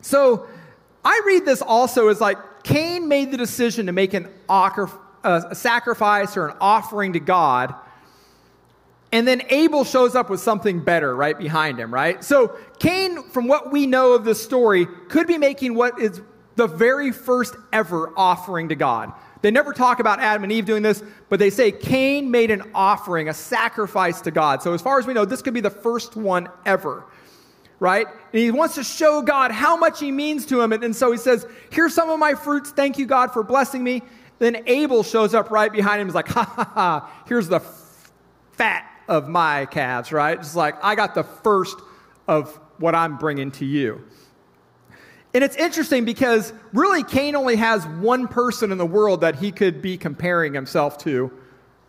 So 0.00 0.46
I 1.04 1.22
read 1.24 1.44
this 1.44 1.62
also 1.62 2.08
as 2.08 2.20
like 2.20 2.38
Cain 2.64 3.08
made 3.08 3.30
the 3.30 3.36
decision 3.36 3.86
to 3.86 3.92
make 3.92 4.14
an, 4.14 4.28
offer, 4.48 4.90
a 5.22 5.54
sacrifice 5.54 6.36
or 6.36 6.48
an 6.48 6.56
offering 6.60 7.12
to 7.12 7.20
God 7.20 7.74
and 9.12 9.28
then 9.28 9.42
Abel 9.50 9.84
shows 9.84 10.14
up 10.14 10.30
with 10.30 10.40
something 10.40 10.80
better 10.80 11.14
right 11.14 11.38
behind 11.38 11.78
him, 11.78 11.92
right? 11.92 12.24
So 12.24 12.56
Cain, 12.78 13.22
from 13.24 13.46
what 13.46 13.70
we 13.70 13.86
know 13.86 14.14
of 14.14 14.24
this 14.24 14.42
story, 14.42 14.86
could 15.08 15.26
be 15.26 15.36
making 15.36 15.74
what 15.74 16.00
is 16.00 16.22
the 16.56 16.66
very 16.66 17.12
first 17.12 17.54
ever 17.72 18.12
offering 18.16 18.70
to 18.70 18.74
God. 18.74 19.12
They 19.42 19.50
never 19.50 19.72
talk 19.72 20.00
about 20.00 20.20
Adam 20.20 20.44
and 20.44 20.52
Eve 20.52 20.64
doing 20.64 20.82
this, 20.82 21.02
but 21.28 21.38
they 21.38 21.50
say 21.50 21.72
Cain 21.72 22.30
made 22.30 22.50
an 22.50 22.62
offering, 22.74 23.28
a 23.28 23.34
sacrifice 23.34 24.20
to 24.22 24.30
God. 24.30 24.62
So 24.62 24.72
as 24.72 24.80
far 24.80 24.98
as 24.98 25.06
we 25.06 25.12
know, 25.12 25.24
this 25.24 25.42
could 25.42 25.54
be 25.54 25.60
the 25.60 25.70
first 25.70 26.16
one 26.16 26.48
ever, 26.64 27.04
right? 27.80 28.06
And 28.06 28.40
he 28.40 28.50
wants 28.50 28.76
to 28.76 28.84
show 28.84 29.20
God 29.20 29.50
how 29.50 29.76
much 29.76 30.00
he 30.00 30.10
means 30.10 30.46
to 30.46 30.60
him. 30.60 30.72
And, 30.72 30.84
and 30.84 30.96
so 30.96 31.10
he 31.10 31.18
says, 31.18 31.46
Here's 31.70 31.92
some 31.92 32.08
of 32.08 32.18
my 32.18 32.34
fruits. 32.34 32.70
Thank 32.70 32.98
you, 32.98 33.04
God, 33.04 33.32
for 33.32 33.42
blessing 33.42 33.82
me. 33.82 34.02
Then 34.38 34.62
Abel 34.66 35.02
shows 35.02 35.34
up 35.34 35.50
right 35.50 35.72
behind 35.72 36.00
him. 36.00 36.06
He's 36.06 36.14
like, 36.14 36.28
Ha 36.28 36.44
ha 36.44 36.64
ha, 36.72 37.24
here's 37.26 37.48
the 37.48 37.60
fat 38.52 38.91
of 39.08 39.28
my 39.28 39.66
calves, 39.66 40.12
right? 40.12 40.38
It's 40.38 40.56
like, 40.56 40.82
I 40.82 40.94
got 40.94 41.14
the 41.14 41.24
first 41.24 41.78
of 42.28 42.58
what 42.78 42.94
I'm 42.94 43.18
bringing 43.18 43.50
to 43.52 43.64
you. 43.64 44.04
And 45.34 45.42
it's 45.42 45.56
interesting 45.56 46.04
because 46.04 46.52
really 46.72 47.02
Cain 47.02 47.36
only 47.36 47.56
has 47.56 47.86
one 47.86 48.28
person 48.28 48.70
in 48.70 48.78
the 48.78 48.86
world 48.86 49.22
that 49.22 49.36
he 49.36 49.50
could 49.50 49.80
be 49.80 49.96
comparing 49.96 50.52
himself 50.52 50.98
to 50.98 51.32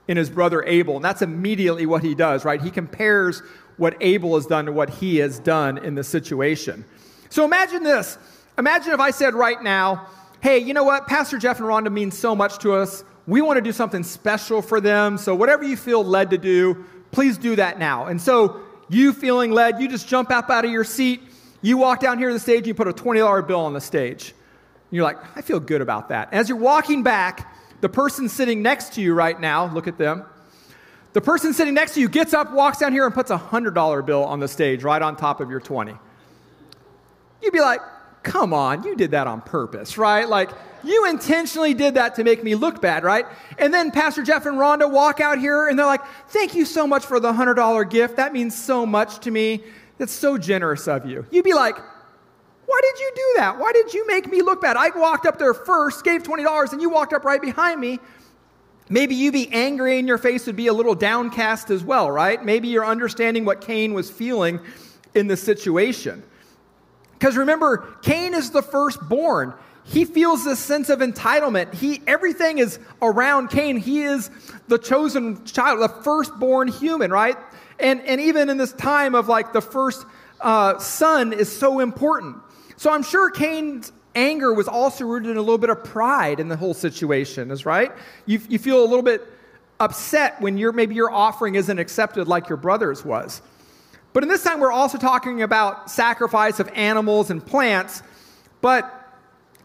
in 0.07 0.17
his 0.17 0.29
brother 0.29 0.63
Abel. 0.63 0.95
And 0.95 1.03
that's 1.03 1.21
immediately 1.21 1.85
what 1.85 2.03
he 2.03 2.15
does, 2.15 2.45
right? 2.45 2.61
He 2.61 2.71
compares 2.71 3.41
what 3.77 3.97
Abel 4.01 4.35
has 4.35 4.45
done 4.45 4.65
to 4.65 4.71
what 4.71 4.89
he 4.89 5.17
has 5.17 5.39
done 5.39 5.77
in 5.77 5.95
the 5.95 6.03
situation. 6.03 6.85
So 7.29 7.43
imagine 7.43 7.83
this. 7.83 8.17
Imagine 8.57 8.93
if 8.93 8.99
I 8.99 9.11
said 9.11 9.33
right 9.33 9.61
now, 9.61 10.07
hey, 10.41 10.59
you 10.59 10.73
know 10.73 10.83
what? 10.83 11.07
Pastor 11.07 11.37
Jeff 11.37 11.59
and 11.59 11.67
Rhonda 11.67 11.91
mean 11.91 12.11
so 12.11 12.35
much 12.35 12.59
to 12.59 12.73
us. 12.73 13.03
We 13.25 13.41
want 13.41 13.57
to 13.57 13.61
do 13.61 13.71
something 13.71 14.03
special 14.03 14.61
for 14.61 14.79
them. 14.79 15.17
So 15.17 15.33
whatever 15.33 15.63
you 15.63 15.75
feel 15.75 16.03
led 16.03 16.29
to 16.29 16.37
do, 16.37 16.85
please 17.13 17.37
do 17.37 17.55
that 17.55 17.79
now. 17.79 18.07
And 18.07 18.21
so 18.21 18.61
you 18.89 19.13
feeling 19.13 19.51
led, 19.51 19.79
you 19.79 19.87
just 19.87 20.07
jump 20.07 20.31
up 20.31 20.49
out 20.49 20.65
of 20.65 20.71
your 20.71 20.83
seat. 20.83 21.21
You 21.61 21.77
walk 21.77 22.01
down 22.01 22.17
here 22.17 22.27
to 22.27 22.33
the 22.33 22.39
stage, 22.39 22.67
you 22.67 22.73
put 22.73 22.89
a 22.89 22.93
$20 22.93 23.47
bill 23.47 23.61
on 23.61 23.71
the 23.71 23.79
stage. 23.79 24.31
And 24.31 24.97
you're 24.97 25.05
like, 25.05 25.17
I 25.37 25.41
feel 25.41 25.61
good 25.61 25.81
about 25.81 26.09
that. 26.09 26.33
As 26.33 26.49
you're 26.49 26.57
walking 26.57 27.03
back, 27.03 27.55
the 27.79 27.87
person 27.87 28.27
sitting 28.27 28.61
next 28.61 28.93
to 28.93 29.01
you 29.01 29.13
right 29.13 29.39
now, 29.39 29.73
look 29.73 29.87
at 29.87 29.97
them. 29.97 30.25
The 31.13 31.21
person 31.21 31.53
sitting 31.53 31.73
next 31.73 31.93
to 31.93 32.01
you 32.01 32.09
gets 32.09 32.33
up, 32.33 32.51
walks 32.51 32.79
down 32.79 32.91
here, 32.91 33.05
and 33.05 33.13
puts 33.13 33.31
a 33.31 33.37
$100 33.37 34.05
bill 34.05 34.23
on 34.23 34.39
the 34.39 34.47
stage 34.47 34.83
right 34.83 35.01
on 35.01 35.15
top 35.15 35.39
of 35.39 35.49
your 35.49 35.59
20. 35.59 35.95
You'd 37.41 37.53
be 37.53 37.59
like, 37.59 37.81
come 38.23 38.53
on, 38.53 38.83
you 38.83 38.95
did 38.95 39.11
that 39.11 39.27
on 39.27 39.41
purpose, 39.41 39.97
right? 39.97 40.27
Like, 40.27 40.49
you 40.83 41.05
intentionally 41.07 41.73
did 41.73 41.93
that 41.93 42.15
to 42.15 42.23
make 42.23 42.43
me 42.43 42.55
look 42.55 42.81
bad, 42.81 43.03
right? 43.03 43.25
And 43.57 43.73
then 43.73 43.91
Pastor 43.91 44.23
Jeff 44.23 44.45
and 44.45 44.57
Rhonda 44.57 44.89
walk 44.89 45.21
out 45.21 45.37
here 45.37 45.67
and 45.67 45.77
they're 45.77 45.85
like, 45.85 46.03
thank 46.29 46.55
you 46.55 46.65
so 46.65 46.85
much 46.85 47.05
for 47.05 47.19
the 47.19 47.31
$100 47.31 47.89
gift. 47.89 48.17
That 48.17 48.33
means 48.33 48.57
so 48.57 48.85
much 48.85 49.19
to 49.19 49.31
me. 49.31 49.63
That's 49.97 50.11
so 50.11 50.37
generous 50.37 50.87
of 50.87 51.05
you. 51.05 51.25
You'd 51.31 51.45
be 51.45 51.53
like, 51.53 51.77
why 52.65 52.79
did 52.81 52.99
you 52.99 53.11
do 53.15 53.33
that? 53.37 53.59
Why 53.59 53.71
did 53.71 53.93
you 53.93 54.07
make 54.07 54.29
me 54.29 54.41
look 54.41 54.61
bad? 54.61 54.75
I 54.77 54.89
walked 54.89 55.25
up 55.25 55.37
there 55.37 55.53
first, 55.53 56.03
gave 56.03 56.23
$20, 56.23 56.73
and 56.73 56.81
you 56.81 56.89
walked 56.89 57.13
up 57.13 57.23
right 57.23 57.41
behind 57.41 57.79
me. 57.79 57.99
Maybe 58.89 59.15
you'd 59.15 59.33
be 59.33 59.49
angry 59.51 59.99
and 59.99 60.07
your 60.07 60.17
face 60.17 60.45
would 60.47 60.55
be 60.55 60.67
a 60.67 60.73
little 60.73 60.95
downcast 60.95 61.69
as 61.69 61.83
well, 61.83 62.11
right? 62.11 62.43
Maybe 62.43 62.67
you're 62.67 62.85
understanding 62.85 63.45
what 63.45 63.61
Cain 63.61 63.93
was 63.93 64.09
feeling 64.09 64.59
in 65.13 65.27
the 65.27 65.37
situation. 65.37 66.23
Because 67.23 67.37
remember, 67.37 67.87
Cain 68.01 68.33
is 68.33 68.51
the 68.51 68.61
firstborn. 68.61 69.53
He 69.85 70.03
feels 70.03 70.43
this 70.43 70.59
sense 70.59 70.89
of 70.89 70.99
entitlement. 70.99 71.73
He 71.73 72.01
everything 72.05 72.57
is 72.57 72.79
around 73.01 73.49
Cain. 73.49 73.77
He 73.77 74.01
is 74.01 74.29
the 74.67 74.77
chosen 74.77 75.45
child, 75.45 75.79
the 75.79 75.87
firstborn 75.87 76.67
human, 76.67 77.11
right? 77.11 77.37
And 77.79 78.01
and 78.01 78.19
even 78.19 78.49
in 78.49 78.57
this 78.57 78.73
time 78.73 79.15
of 79.15 79.29
like 79.29 79.53
the 79.53 79.61
first 79.61 80.05
uh, 80.41 80.77
son 80.79 81.31
is 81.31 81.49
so 81.49 81.79
important. 81.79 82.35
So 82.75 82.91
I'm 82.91 83.03
sure 83.03 83.29
Cain's 83.29 83.93
anger 84.15 84.53
was 84.53 84.67
also 84.67 85.05
rooted 85.05 85.31
in 85.31 85.37
a 85.37 85.41
little 85.41 85.57
bit 85.57 85.69
of 85.69 85.81
pride 85.81 86.41
in 86.41 86.49
the 86.49 86.57
whole 86.57 86.73
situation, 86.73 87.51
is 87.51 87.65
right? 87.65 87.93
You, 88.25 88.41
you 88.49 88.59
feel 88.59 88.83
a 88.83 88.85
little 88.85 89.01
bit 89.01 89.25
upset 89.79 90.41
when 90.41 90.57
your 90.57 90.73
maybe 90.73 90.93
your 90.93 91.09
offering 91.09 91.55
isn't 91.55 91.79
accepted 91.79 92.27
like 92.27 92.49
your 92.49 92.57
brother's 92.57 93.05
was. 93.05 93.41
But 94.13 94.23
in 94.23 94.29
this 94.29 94.43
time, 94.43 94.59
we're 94.59 94.71
also 94.71 94.97
talking 94.97 95.41
about 95.41 95.89
sacrifice 95.89 96.59
of 96.59 96.69
animals 96.69 97.29
and 97.29 97.45
plants, 97.45 98.03
but 98.61 98.91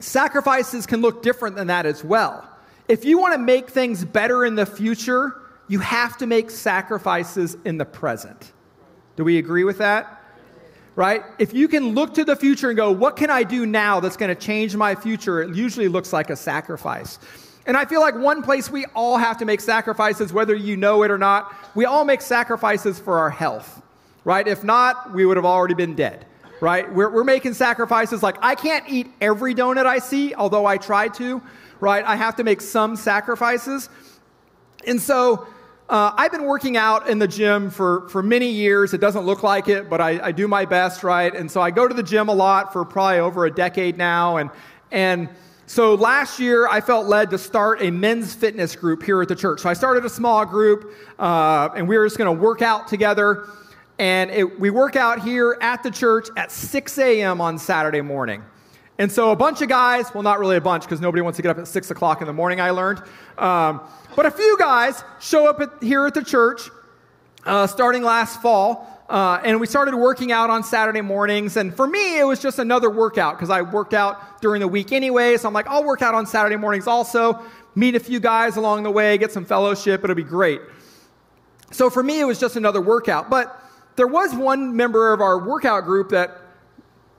sacrifices 0.00 0.87
can 0.87 1.00
look 1.00 1.23
different 1.23 1.57
than 1.57 1.67
that 1.69 1.87
as 1.87 2.02
well. 2.02 2.49
If 2.88 3.05
you 3.05 3.19
want 3.19 3.35
to 3.35 3.38
make 3.38 3.69
things 3.69 4.05
better 4.05 4.45
in 4.45 4.55
the 4.55 4.67
future, 4.67 5.35
you 5.69 5.81
have 5.81 6.17
to 6.19 6.26
make 6.26 6.50
sacrifices 6.50 7.57
in 7.64 7.76
the 7.76 7.85
present. 7.85 8.52
Do 9.17 9.25
we 9.25 9.37
agree 9.37 9.64
with 9.64 9.78
that? 9.78 10.19
right? 10.99 11.23
If 11.38 11.55
you 11.55 11.69
can 11.69 11.95
look 11.95 12.14
to 12.14 12.25
the 12.25 12.35
future 12.35 12.71
and 12.71 12.76
go, 12.76 12.90
what 12.90 13.14
can 13.14 13.31
I 13.31 13.45
do 13.45 13.67
now 13.67 14.00
that's 14.00 14.17
going 14.17 14.35
to 14.35 14.40
change 14.40 14.75
my 14.75 14.97
future? 14.97 15.40
It 15.40 15.55
usually 15.55 15.87
looks 15.87 16.12
like 16.12 16.28
a 16.28 16.35
sacrifice. 16.35 17.21
And 17.67 17.76
I 17.76 17.85
feel 17.85 18.00
like 18.00 18.17
one 18.17 18.43
place 18.43 18.69
we 18.69 18.85
all 18.97 19.17
have 19.17 19.38
to 19.38 19.45
make 19.45 19.61
sacrifices, 19.61 20.33
whether 20.33 20.57
you 20.57 20.76
know 20.76 21.05
it 21.05 21.12
or 21.12 21.17
not, 21.17 21.55
we 21.76 21.85
all 21.85 22.05
make 22.05 22.21
sacrifices 22.21 22.99
for 22.99 23.17
our 23.21 23.31
health, 23.31 23.81
right? 24.25 24.46
If 24.46 24.64
not, 24.64 25.12
we 25.14 25.25
would 25.25 25.37
have 25.37 25.46
already 25.46 25.75
been 25.75 25.94
dead, 25.94 26.26
right? 26.60 26.92
We're, 26.92 27.10
we're 27.10 27.25
making 27.25 27.54
sacrifices 27.54 28.22
like 28.22 28.37
I 28.42 28.54
can't 28.54 28.88
eat 28.88 29.08
every 29.20 29.54
donut 29.54 29.87
I 29.87 29.98
see, 29.98 30.34
although 30.34 30.66
I 30.66 30.76
try 30.76 31.08
to, 31.08 31.42
right? 31.80 32.04
I 32.04 32.16
have 32.16 32.37
to 32.37 32.44
make 32.44 32.60
some 32.60 32.96
sacrifices. 32.96 33.88
And 34.87 35.00
so, 35.00 35.46
uh, 35.88 36.12
I've 36.18 36.30
been 36.30 36.44
working 36.44 36.76
out 36.76 37.08
in 37.08 37.18
the 37.18 37.26
gym 37.26 37.70
for, 37.70 38.06
for 38.10 38.22
many 38.22 38.50
years. 38.50 38.92
It 38.92 39.00
doesn't 39.00 39.25
look 39.25 39.42
like 39.42 39.68
it, 39.68 39.88
but 39.88 40.02
I, 40.02 40.26
I 40.26 40.32
do 40.32 40.46
my 40.46 40.66
best, 40.66 41.02
right? 41.02 41.34
And 41.34 41.50
so 41.50 41.62
I 41.62 41.70
go 41.70 41.88
to 41.88 41.94
the 41.94 42.02
gym 42.02 42.28
a 42.28 42.34
lot 42.34 42.75
for 42.75 42.84
probably 42.84 43.20
over 43.20 43.46
a 43.46 43.50
decade 43.50 43.96
now. 43.96 44.37
And, 44.37 44.50
and 44.90 45.30
so 45.64 45.94
last 45.94 46.40
year, 46.40 46.68
I 46.68 46.82
felt 46.82 47.06
led 47.06 47.30
to 47.30 47.38
start 47.38 47.80
a 47.80 47.90
men's 47.90 48.34
fitness 48.34 48.76
group 48.76 49.02
here 49.02 49.22
at 49.22 49.28
the 49.28 49.37
church. 49.37 49.60
So 49.60 49.70
I 49.70 49.72
started 49.72 50.04
a 50.04 50.10
small 50.10 50.44
group, 50.44 50.92
uh, 51.18 51.70
and 51.75 51.88
we 51.88 51.96
were 51.96 52.04
just 52.04 52.18
going 52.18 52.37
to 52.37 52.42
work 52.42 52.60
out 52.60 52.88
together. 52.88 53.48
And 53.99 54.31
it, 54.31 54.61
we 54.61 54.71
work 54.71 54.97
out 54.97 55.23
here 55.23 55.59
at 55.61 55.83
the 55.83 55.90
church 55.90 56.28
at 56.37 56.52
6 56.52 56.99
a.m. 56.99 57.40
on 57.40 57.59
Saturday 57.59 58.00
morning. 58.00 58.45
And 58.99 59.11
so 59.11 59.31
a 59.31 59.37
bunch 59.37 59.62
of 59.62 59.69
guys, 59.69 60.12
well, 60.12 60.23
not 60.23 60.40
really 60.40 60.57
a 60.57 60.61
bunch 60.61 60.83
because 60.83 61.00
nobody 61.00 61.21
wants 61.21 61.37
to 61.37 61.43
get 61.43 61.50
up 61.50 61.59
at 61.59 61.69
6 61.69 61.90
o'clock 61.90 62.21
in 62.21 62.26
the 62.26 62.33
morning, 62.33 62.61
I 62.61 62.71
learned. 62.71 63.00
Um, 63.38 63.81
but 64.17 64.26
a 64.26 64.31
few 64.31 64.57
guys 64.59 65.05
show 65.21 65.49
up 65.49 65.61
at, 65.61 65.83
here 65.83 66.07
at 66.07 66.14
the 66.14 66.25
church 66.25 66.62
uh, 67.45 67.67
starting 67.67 68.02
last 68.02 68.43
fall. 68.43 68.95
Uh, 69.09 69.40
and 69.43 69.59
we 69.59 69.67
started 69.67 69.97
working 69.97 70.33
out 70.33 70.50
on 70.50 70.62
Saturday 70.62 71.00
mornings. 71.00 71.57
And 71.57 71.75
for 71.75 71.87
me, 71.87 72.19
it 72.19 72.25
was 72.25 72.40
just 72.40 72.59
another 72.59 72.90
workout 72.90 73.37
because 73.37 73.50
I 73.50 73.62
worked 73.62 73.95
out 73.95 74.43
during 74.43 74.61
the 74.61 74.69
week 74.69 74.93
anyway. 74.93 75.37
So 75.38 75.49
I'm 75.49 75.55
like, 75.55 75.67
I'll 75.67 75.85
work 75.85 76.02
out 76.02 76.14
on 76.14 76.26
Saturday 76.26 76.57
mornings 76.57 76.87
also, 76.87 77.40
meet 77.75 77.95
a 77.95 78.00
few 78.00 78.21
guys 78.21 78.57
along 78.57 78.83
the 78.83 78.90
way, 78.90 79.17
get 79.17 79.33
some 79.33 79.45
fellowship. 79.45 80.05
It'll 80.05 80.14
be 80.14 80.25
great. 80.25 80.61
So 81.71 81.88
for 81.88 82.02
me, 82.02 82.21
it 82.21 82.25
was 82.25 82.38
just 82.38 82.57
another 82.57 82.81
workout. 82.81 83.31
But 83.31 83.62
there 83.99 84.07
was 84.07 84.35
one 84.35 84.75
member 84.75 85.12
of 85.12 85.21
our 85.21 85.38
workout 85.38 85.85
group 85.85 86.11
that 86.11 86.38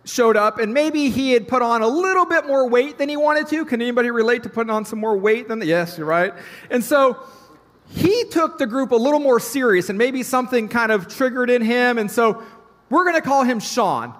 showed 0.05 0.37
up 0.37 0.57
and 0.59 0.73
maybe 0.73 1.09
he 1.09 1.33
had 1.33 1.47
put 1.47 1.61
on 1.61 1.81
a 1.81 1.87
little 1.87 2.25
bit 2.25 2.47
more 2.47 2.67
weight 2.67 2.97
than 2.97 3.09
he 3.09 3.17
wanted 3.17 3.47
to. 3.47 3.65
Can 3.65 3.81
anybody 3.81 4.09
relate 4.09 4.43
to 4.43 4.49
putting 4.49 4.71
on 4.71 4.85
some 4.85 4.97
more 4.97 5.17
weight 5.17 5.47
than 5.49 5.59
the, 5.59 5.65
yes, 5.65 5.97
you're 5.97 6.07
right. 6.07 6.33
And 6.71 6.83
so 6.83 7.21
he 7.89 8.23
took 8.31 8.57
the 8.57 8.65
group 8.65 8.91
a 8.91 8.95
little 8.95 9.19
more 9.19 9.39
serious 9.39 9.89
and 9.89 9.97
maybe 9.97 10.23
something 10.23 10.69
kind 10.69 10.91
of 10.91 11.07
triggered 11.07 11.49
in 11.49 11.61
him. 11.61 11.97
And 11.97 12.09
so 12.09 12.41
we're 12.89 13.03
going 13.03 13.15
to 13.15 13.21
call 13.21 13.43
him 13.43 13.59
Sean 13.59 14.13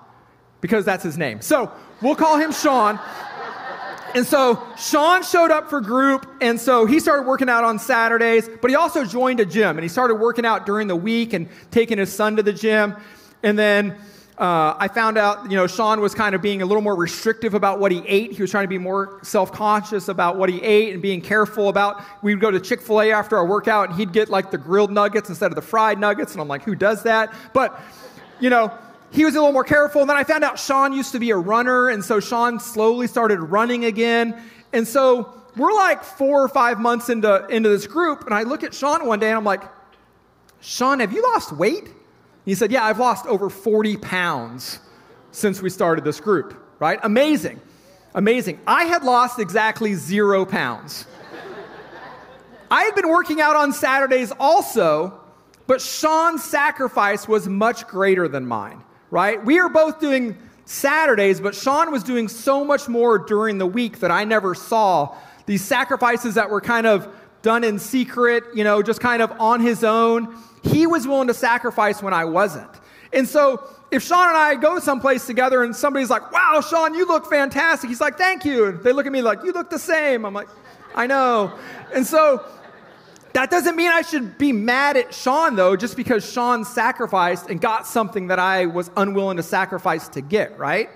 because 0.61 0.83
that's 0.83 1.03
his 1.03 1.17
name. 1.17 1.41
So 1.41 1.71
we'll 2.01 2.15
call 2.15 2.37
him 2.37 2.51
Sean. 2.51 2.99
And 4.15 4.25
so 4.25 4.61
Sean 4.77 5.23
showed 5.23 5.51
up 5.51 5.69
for 5.69 5.81
group, 5.81 6.27
and 6.41 6.59
so 6.59 6.85
he 6.85 6.99
started 6.99 7.27
working 7.27 7.49
out 7.49 7.63
on 7.63 7.77
Saturdays, 7.77 8.49
but 8.61 8.69
he 8.69 8.75
also 8.75 9.05
joined 9.05 9.39
a 9.39 9.45
gym, 9.45 9.77
and 9.77 9.81
he 9.81 9.87
started 9.87 10.15
working 10.15 10.45
out 10.45 10.65
during 10.65 10.87
the 10.87 10.95
week 10.95 11.33
and 11.33 11.47
taking 11.71 11.97
his 11.97 12.11
son 12.11 12.35
to 12.37 12.43
the 12.43 12.53
gym. 12.53 12.95
And 13.43 13.57
then 13.57 13.97
uh, 14.39 14.73
I 14.79 14.87
found 14.87 15.17
out, 15.17 15.51
you 15.51 15.57
know, 15.57 15.67
Sean 15.67 15.99
was 15.99 16.15
kind 16.15 16.33
of 16.33 16.41
being 16.41 16.61
a 16.61 16.65
little 16.65 16.81
more 16.81 16.95
restrictive 16.95 17.53
about 17.53 17.79
what 17.79 17.91
he 17.91 18.01
ate. 18.07 18.31
He 18.31 18.41
was 18.41 18.49
trying 18.49 18.63
to 18.63 18.69
be 18.69 18.77
more 18.77 19.19
self 19.21 19.51
conscious 19.51 20.07
about 20.07 20.37
what 20.37 20.49
he 20.49 20.61
ate 20.61 20.93
and 20.93 21.01
being 21.01 21.21
careful 21.21 21.67
about. 21.67 22.01
We'd 22.23 22.39
go 22.39 22.49
to 22.49 22.59
Chick 22.59 22.81
fil 22.81 23.01
A 23.01 23.11
after 23.11 23.37
our 23.37 23.45
workout 23.45 23.89
and 23.89 23.99
he'd 23.99 24.13
get 24.13 24.29
like 24.29 24.49
the 24.49 24.57
grilled 24.57 24.91
nuggets 24.91 25.27
instead 25.27 25.51
of 25.51 25.55
the 25.55 25.61
fried 25.61 25.99
nuggets. 25.99 26.31
And 26.31 26.41
I'm 26.41 26.47
like, 26.47 26.63
who 26.63 26.73
does 26.73 27.03
that? 27.03 27.33
But, 27.53 27.79
you 28.39 28.49
know, 28.49 28.71
he 29.11 29.25
was 29.25 29.35
a 29.35 29.39
little 29.39 29.53
more 29.53 29.63
careful. 29.63 30.01
And 30.01 30.09
then 30.09 30.17
I 30.17 30.23
found 30.23 30.43
out 30.43 30.59
Sean 30.59 30.93
used 30.93 31.11
to 31.13 31.19
be 31.19 31.31
a 31.31 31.37
runner. 31.37 31.89
And 31.89 32.03
so 32.03 32.19
Sean 32.19 32.59
slowly 32.59 33.07
started 33.07 33.39
running 33.39 33.85
again. 33.85 34.41
And 34.73 34.87
so 34.87 35.33
we're 35.57 35.73
like 35.73 36.03
four 36.03 36.43
or 36.43 36.47
five 36.47 36.79
months 36.79 37.09
into, 37.09 37.45
into 37.47 37.69
this 37.69 37.87
group. 37.87 38.25
And 38.25 38.33
I 38.33 38.43
look 38.43 38.63
at 38.63 38.73
Sean 38.73 39.05
one 39.05 39.19
day 39.19 39.29
and 39.29 39.37
I'm 39.37 39.43
like, 39.43 39.63
Sean, 40.61 40.99
have 40.99 41.13
you 41.13 41.23
lost 41.23 41.51
weight? 41.51 41.89
He 42.45 42.55
said, 42.55 42.71
Yeah, 42.71 42.83
I've 42.83 42.99
lost 42.99 43.25
over 43.25 43.49
40 43.49 43.97
pounds 43.97 44.79
since 45.31 45.61
we 45.61 45.69
started 45.69 46.03
this 46.03 46.19
group, 46.19 46.55
right? 46.79 46.99
Amazing. 47.03 47.61
Amazing. 48.15 48.59
I 48.65 48.85
had 48.85 49.03
lost 49.03 49.39
exactly 49.39 49.93
zero 49.93 50.45
pounds. 50.45 51.05
I 52.71 52.83
had 52.83 52.95
been 52.95 53.07
working 53.07 53.41
out 53.41 53.55
on 53.55 53.73
Saturdays 53.73 54.31
also, 54.39 55.19
but 55.67 55.81
Sean's 55.81 56.43
sacrifice 56.43 57.27
was 57.27 57.47
much 57.47 57.87
greater 57.87 58.27
than 58.27 58.45
mine, 58.45 58.83
right? 59.11 59.43
We 59.43 59.59
are 59.59 59.69
both 59.69 59.99
doing 59.99 60.37
Saturdays, 60.65 61.41
but 61.41 61.55
Sean 61.55 61.91
was 61.91 62.03
doing 62.03 62.27
so 62.27 62.63
much 62.63 62.87
more 62.87 63.17
during 63.17 63.57
the 63.57 63.65
week 63.65 63.99
that 63.99 64.11
I 64.11 64.23
never 64.23 64.53
saw. 64.53 65.15
These 65.45 65.63
sacrifices 65.63 66.35
that 66.35 66.49
were 66.49 66.61
kind 66.61 66.85
of 66.85 67.07
done 67.41 67.63
in 67.63 67.79
secret, 67.79 68.43
you 68.53 68.63
know, 68.63 68.83
just 68.83 69.01
kind 69.01 69.21
of 69.21 69.31
on 69.39 69.61
his 69.61 69.83
own. 69.83 70.37
He 70.63 70.85
was 70.85 71.07
willing 71.07 71.27
to 71.27 71.33
sacrifice 71.33 72.03
when 72.03 72.13
I 72.13 72.25
wasn't. 72.25 72.69
And 73.11 73.27
so 73.27 73.63
if 73.91 74.03
Sean 74.03 74.27
and 74.27 74.37
I 74.37 74.55
go 74.55 74.77
someplace 74.79 75.25
together 75.25 75.63
and 75.63 75.75
somebody's 75.75 76.09
like, 76.09 76.31
wow, 76.31 76.61
Sean, 76.61 76.93
you 76.93 77.07
look 77.07 77.27
fantastic. 77.27 77.89
He's 77.89 78.01
like, 78.01 78.17
thank 78.17 78.45
you. 78.45 78.65
And 78.65 78.83
they 78.83 78.91
look 78.91 79.07
at 79.07 79.11
me 79.11 79.21
like, 79.21 79.43
you 79.43 79.51
look 79.51 79.69
the 79.69 79.79
same. 79.79 80.25
I'm 80.25 80.33
like, 80.33 80.49
I 80.93 81.07
know. 81.07 81.53
And 81.93 82.05
so 82.05 82.45
that 83.33 83.51
doesn't 83.51 83.75
mean 83.75 83.91
I 83.91 84.01
should 84.01 84.37
be 84.37 84.51
mad 84.51 84.97
at 84.97 85.13
Sean, 85.13 85.55
though, 85.55 85.75
just 85.75 85.95
because 85.95 86.29
Sean 86.29 86.65
sacrificed 86.65 87.49
and 87.49 87.61
got 87.61 87.85
something 87.85 88.27
that 88.27 88.39
I 88.39 88.65
was 88.65 88.89
unwilling 88.97 89.37
to 89.37 89.43
sacrifice 89.43 90.07
to 90.09 90.21
get, 90.21 90.57
right? 90.57 90.89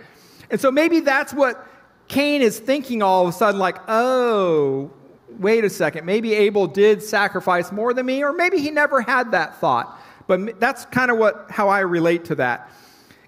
And 0.49 0.59
so 0.59 0.71
maybe 0.71 0.99
that's 0.99 1.33
what 1.33 1.67
Cain 2.07 2.41
is 2.41 2.59
thinking 2.59 3.01
all 3.01 3.23
of 3.23 3.29
a 3.29 3.37
sudden, 3.37 3.59
like, 3.59 3.77
oh, 3.87 4.91
wait 5.39 5.63
a 5.63 5.69
second, 5.69 6.05
maybe 6.05 6.33
Abel 6.33 6.67
did 6.67 7.01
sacrifice 7.01 7.71
more 7.71 7.93
than 7.93 8.05
me, 8.05 8.23
or 8.23 8.33
maybe 8.33 8.59
he 8.59 8.71
never 8.71 9.01
had 9.01 9.31
that 9.31 9.59
thought. 9.59 9.99
But 10.27 10.59
that's 10.59 10.85
kind 10.85 11.11
of 11.11 11.17
what 11.17 11.47
how 11.49 11.69
I 11.69 11.79
relate 11.79 12.25
to 12.25 12.35
that. 12.35 12.71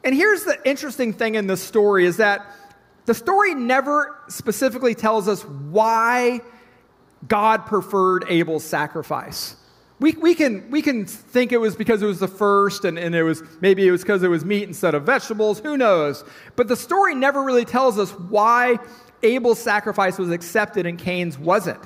And 0.04 0.14
here's 0.14 0.44
the 0.44 0.58
interesting 0.68 1.14
thing 1.14 1.36
in 1.36 1.48
this 1.48 1.62
story 1.62 2.06
is 2.06 2.18
that 2.18 2.46
the 3.06 3.14
story 3.14 3.54
never 3.54 4.20
specifically 4.28 4.96
tells 4.96 5.28
us 5.28 5.44
why 5.44 6.42
God 7.28 7.66
preferred 7.66 8.26
Abel's 8.30 8.64
sacrifice. 8.64 9.56
We, 10.00 10.12
we, 10.14 10.36
can, 10.36 10.70
we 10.70 10.82
can 10.82 11.06
think 11.06 11.54
it 11.54 11.58
was 11.58 11.76
because 11.76 12.02
it 12.02 12.06
was 12.06 12.20
the 12.20 12.28
first 12.28 12.84
and, 12.84 13.00
and 13.00 13.16
it 13.16 13.24
was 13.24 13.42
maybe 13.62 13.88
it 13.88 13.92
was 13.92 14.02
because 14.02 14.24
it 14.24 14.28
was 14.28 14.44
meat 14.44 14.64
instead 14.64 14.94
of 14.94 15.04
vegetables 15.04 15.60
who 15.60 15.78
knows? 15.78 16.24
But 16.58 16.68
the 16.68 16.76
story 16.76 17.16
never 17.16 17.42
really 17.42 17.64
tells 17.64 17.98
us 17.98 18.12
why 18.12 18.78
abel's 19.24 19.60
sacrifice 19.60 20.18
was 20.18 20.32
accepted 20.32 20.86
and 20.86 21.00
cain's 21.00 21.38
wasn't. 21.38 21.80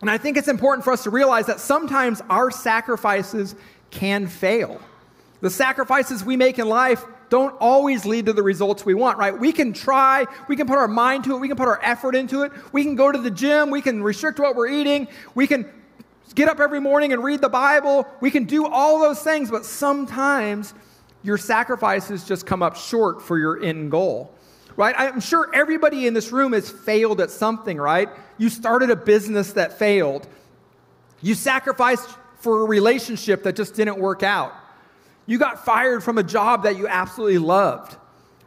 And 0.00 0.08
i 0.08 0.16
think 0.16 0.36
it's 0.36 0.46
important 0.46 0.84
for 0.84 0.92
us 0.92 1.02
to 1.02 1.10
realize 1.10 1.46
that 1.46 1.58
sometimes 1.58 2.22
our 2.30 2.52
sacrifices 2.52 3.56
can 3.90 4.28
fail. 4.28 4.80
The 5.40 5.50
sacrifices 5.50 6.24
we 6.24 6.36
make 6.36 6.60
in 6.60 6.68
life 6.68 7.04
don't 7.30 7.54
always 7.60 8.04
lead 8.04 8.26
to 8.26 8.32
the 8.32 8.42
results 8.42 8.84
we 8.84 8.94
want, 8.94 9.18
right? 9.18 9.38
We 9.38 9.52
can 9.52 9.72
try, 9.72 10.26
we 10.48 10.56
can 10.56 10.66
put 10.66 10.78
our 10.78 10.88
mind 10.88 11.24
to 11.24 11.36
it, 11.36 11.38
we 11.38 11.48
can 11.48 11.56
put 11.56 11.68
our 11.68 11.80
effort 11.82 12.14
into 12.14 12.42
it, 12.42 12.52
we 12.72 12.82
can 12.84 12.94
go 12.94 13.12
to 13.12 13.18
the 13.18 13.30
gym, 13.30 13.70
we 13.70 13.82
can 13.82 14.02
restrict 14.02 14.38
what 14.38 14.56
we're 14.56 14.68
eating, 14.68 15.08
we 15.34 15.46
can 15.46 15.70
get 16.34 16.48
up 16.48 16.60
every 16.60 16.80
morning 16.80 17.12
and 17.12 17.22
read 17.22 17.40
the 17.40 17.48
Bible, 17.48 18.06
we 18.20 18.30
can 18.30 18.44
do 18.44 18.66
all 18.66 19.00
those 19.00 19.20
things, 19.22 19.50
but 19.50 19.64
sometimes 19.64 20.74
your 21.22 21.38
sacrifices 21.38 22.24
just 22.24 22.46
come 22.46 22.62
up 22.62 22.76
short 22.76 23.22
for 23.22 23.38
your 23.38 23.62
end 23.62 23.90
goal. 23.90 24.32
Right? 24.76 24.94
I'm 24.96 25.20
sure 25.20 25.50
everybody 25.52 26.06
in 26.06 26.14
this 26.14 26.30
room 26.30 26.52
has 26.52 26.70
failed 26.70 27.20
at 27.20 27.32
something, 27.32 27.78
right? 27.78 28.08
You 28.38 28.48
started 28.48 28.90
a 28.90 28.96
business 28.96 29.54
that 29.54 29.76
failed. 29.76 30.28
You 31.20 31.34
sacrificed 31.34 32.08
for 32.38 32.62
a 32.62 32.64
relationship 32.64 33.42
that 33.42 33.56
just 33.56 33.74
didn't 33.74 33.98
work 33.98 34.22
out. 34.22 34.54
You 35.28 35.38
got 35.38 35.62
fired 35.62 36.02
from 36.02 36.16
a 36.16 36.22
job 36.22 36.62
that 36.62 36.78
you 36.78 36.88
absolutely 36.88 37.36
loved, 37.36 37.94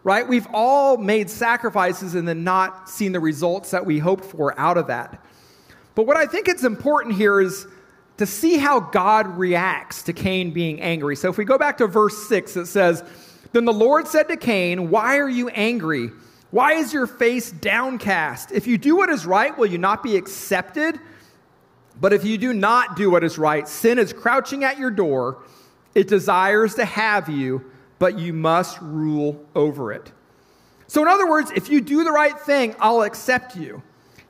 right? 0.04 0.28
We've 0.28 0.48
all 0.52 0.98
made 0.98 1.30
sacrifices 1.30 2.16
and 2.16 2.28
then 2.28 2.44
not 2.44 2.90
seen 2.90 3.12
the 3.12 3.20
results 3.20 3.70
that 3.70 3.86
we 3.86 4.00
hoped 4.00 4.26
for 4.26 4.60
out 4.60 4.80
of 4.80 4.88
that. 4.88 5.24
But 5.94 6.08
what 6.08 6.18
I 6.18 6.26
think 6.26 6.48
it's 6.48 6.64
important 6.64 7.14
here 7.14 7.40
is 7.40 7.68
to 8.18 8.26
see 8.26 8.58
how 8.58 8.80
God 8.80 9.28
reacts 9.38 10.02
to 10.04 10.14
Cain 10.14 10.54
being 10.54 10.82
angry. 10.82 11.16
So 11.16 11.30
if 11.30 11.38
we 11.38 11.46
go 11.46 11.60
back 11.60 11.78
to 11.78 11.88
verse 11.88 12.28
6, 12.28 12.58
it 12.58 12.66
says, 12.66 13.04
Then 13.52 13.66
the 13.66 13.74
Lord 13.74 14.08
said 14.08 14.28
to 14.30 14.36
Cain, 14.36 14.90
Why 14.90 15.20
are 15.20 15.30
you 15.30 15.50
angry? 15.50 16.10
Why 16.50 16.74
is 16.74 16.92
your 16.92 17.06
face 17.06 17.52
downcast? 17.52 18.52
If 18.52 18.66
you 18.66 18.80
do 18.80 18.96
what 18.96 19.12
is 19.12 19.28
right, 19.28 19.56
will 19.56 19.68
you 19.68 19.78
not 19.78 20.02
be 20.02 20.18
accepted? 20.18 21.00
But 22.00 22.12
if 22.12 22.26
you 22.26 22.40
do 22.40 22.54
not 22.54 22.96
do 22.96 23.12
what 23.12 23.24
is 23.24 23.38
right, 23.38 23.68
sin 23.68 24.00
is 24.00 24.14
crouching 24.14 24.64
at 24.64 24.80
your 24.80 24.90
door. 24.90 25.44
It 25.94 26.08
desires 26.08 26.76
to 26.76 26.86
have 26.86 27.30
you, 27.30 27.66
but 28.00 28.18
you 28.18 28.34
must 28.34 28.80
rule 28.82 29.44
over 29.56 29.92
it. 29.92 30.12
So, 30.88 31.02
in 31.02 31.08
other 31.08 31.30
words, 31.30 31.52
if 31.52 31.70
you 31.70 31.82
do 31.82 32.04
the 32.04 32.12
right 32.12 32.38
thing, 32.40 32.76
I'll 32.80 33.04
accept 33.04 33.56
you. 33.56 33.82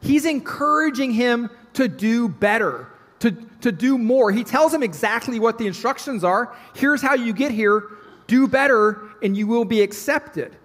He's 0.01 0.25
encouraging 0.25 1.11
him 1.11 1.49
to 1.73 1.87
do 1.87 2.27
better, 2.27 2.87
to, 3.19 3.31
to 3.61 3.71
do 3.71 3.97
more. 3.97 4.31
He 4.31 4.43
tells 4.43 4.73
him 4.73 4.83
exactly 4.83 5.39
what 5.39 5.57
the 5.57 5.67
instructions 5.67 6.23
are. 6.23 6.55
Here's 6.75 7.01
how 7.01 7.15
you 7.15 7.33
get 7.33 7.51
here 7.51 7.83
do 8.27 8.47
better, 8.47 9.09
and 9.21 9.35
you 9.35 9.45
will 9.45 9.65
be 9.65 9.81
accepted. 9.81 10.55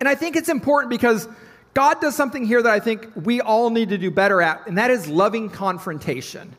And 0.00 0.08
I 0.08 0.14
think 0.14 0.34
it's 0.34 0.48
important 0.48 0.90
because 0.90 1.28
God 1.74 2.00
does 2.00 2.16
something 2.16 2.44
here 2.44 2.62
that 2.62 2.72
I 2.72 2.80
think 2.80 3.06
we 3.14 3.40
all 3.40 3.70
need 3.70 3.90
to 3.90 3.98
do 3.98 4.10
better 4.10 4.42
at, 4.42 4.66
and 4.66 4.76
that 4.78 4.90
is 4.90 5.06
loving 5.06 5.48
confrontation. 5.48 6.56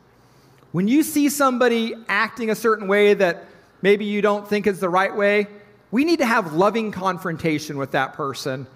When 0.72 0.88
you 0.88 1.02
see 1.02 1.28
somebody 1.28 1.94
acting 2.08 2.50
a 2.50 2.54
certain 2.54 2.88
way 2.88 3.14
that 3.14 3.46
maybe 3.82 4.06
you 4.06 4.22
don't 4.22 4.48
think 4.48 4.66
is 4.66 4.80
the 4.80 4.88
right 4.88 5.14
way, 5.14 5.46
we 5.90 6.04
need 6.04 6.18
to 6.20 6.26
have 6.26 6.54
loving 6.54 6.90
confrontation 6.90 7.76
with 7.76 7.92
that 7.92 8.14
person 8.14 8.66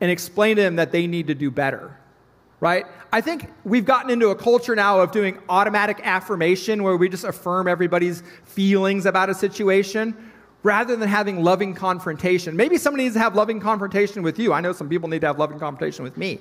and 0.00 0.10
explain 0.10 0.56
to 0.56 0.62
them 0.62 0.76
that 0.76 0.90
they 0.90 1.06
need 1.06 1.28
to 1.28 1.34
do 1.34 1.50
better. 1.50 1.96
Right? 2.60 2.86
I 3.12 3.20
think 3.20 3.50
we've 3.62 3.84
gotten 3.84 4.10
into 4.10 4.30
a 4.30 4.34
culture 4.34 4.74
now 4.74 5.00
of 5.00 5.12
doing 5.12 5.38
automatic 5.48 6.00
affirmation 6.02 6.82
where 6.82 6.96
we 6.96 7.08
just 7.08 7.24
affirm 7.24 7.68
everybody's 7.68 8.22
feelings 8.44 9.06
about 9.06 9.30
a 9.30 9.34
situation 9.34 10.32
rather 10.64 10.96
than 10.96 11.08
having 11.08 11.44
loving 11.44 11.74
confrontation. 11.74 12.56
Maybe 12.56 12.78
somebody 12.78 13.04
needs 13.04 13.14
to 13.14 13.20
have 13.20 13.36
loving 13.36 13.60
confrontation 13.60 14.22
with 14.22 14.38
you. 14.38 14.52
I 14.52 14.60
know 14.60 14.72
some 14.72 14.88
people 14.88 15.08
need 15.08 15.20
to 15.20 15.26
have 15.26 15.38
loving 15.38 15.58
confrontation 15.58 16.02
with 16.02 16.16
me. 16.16 16.40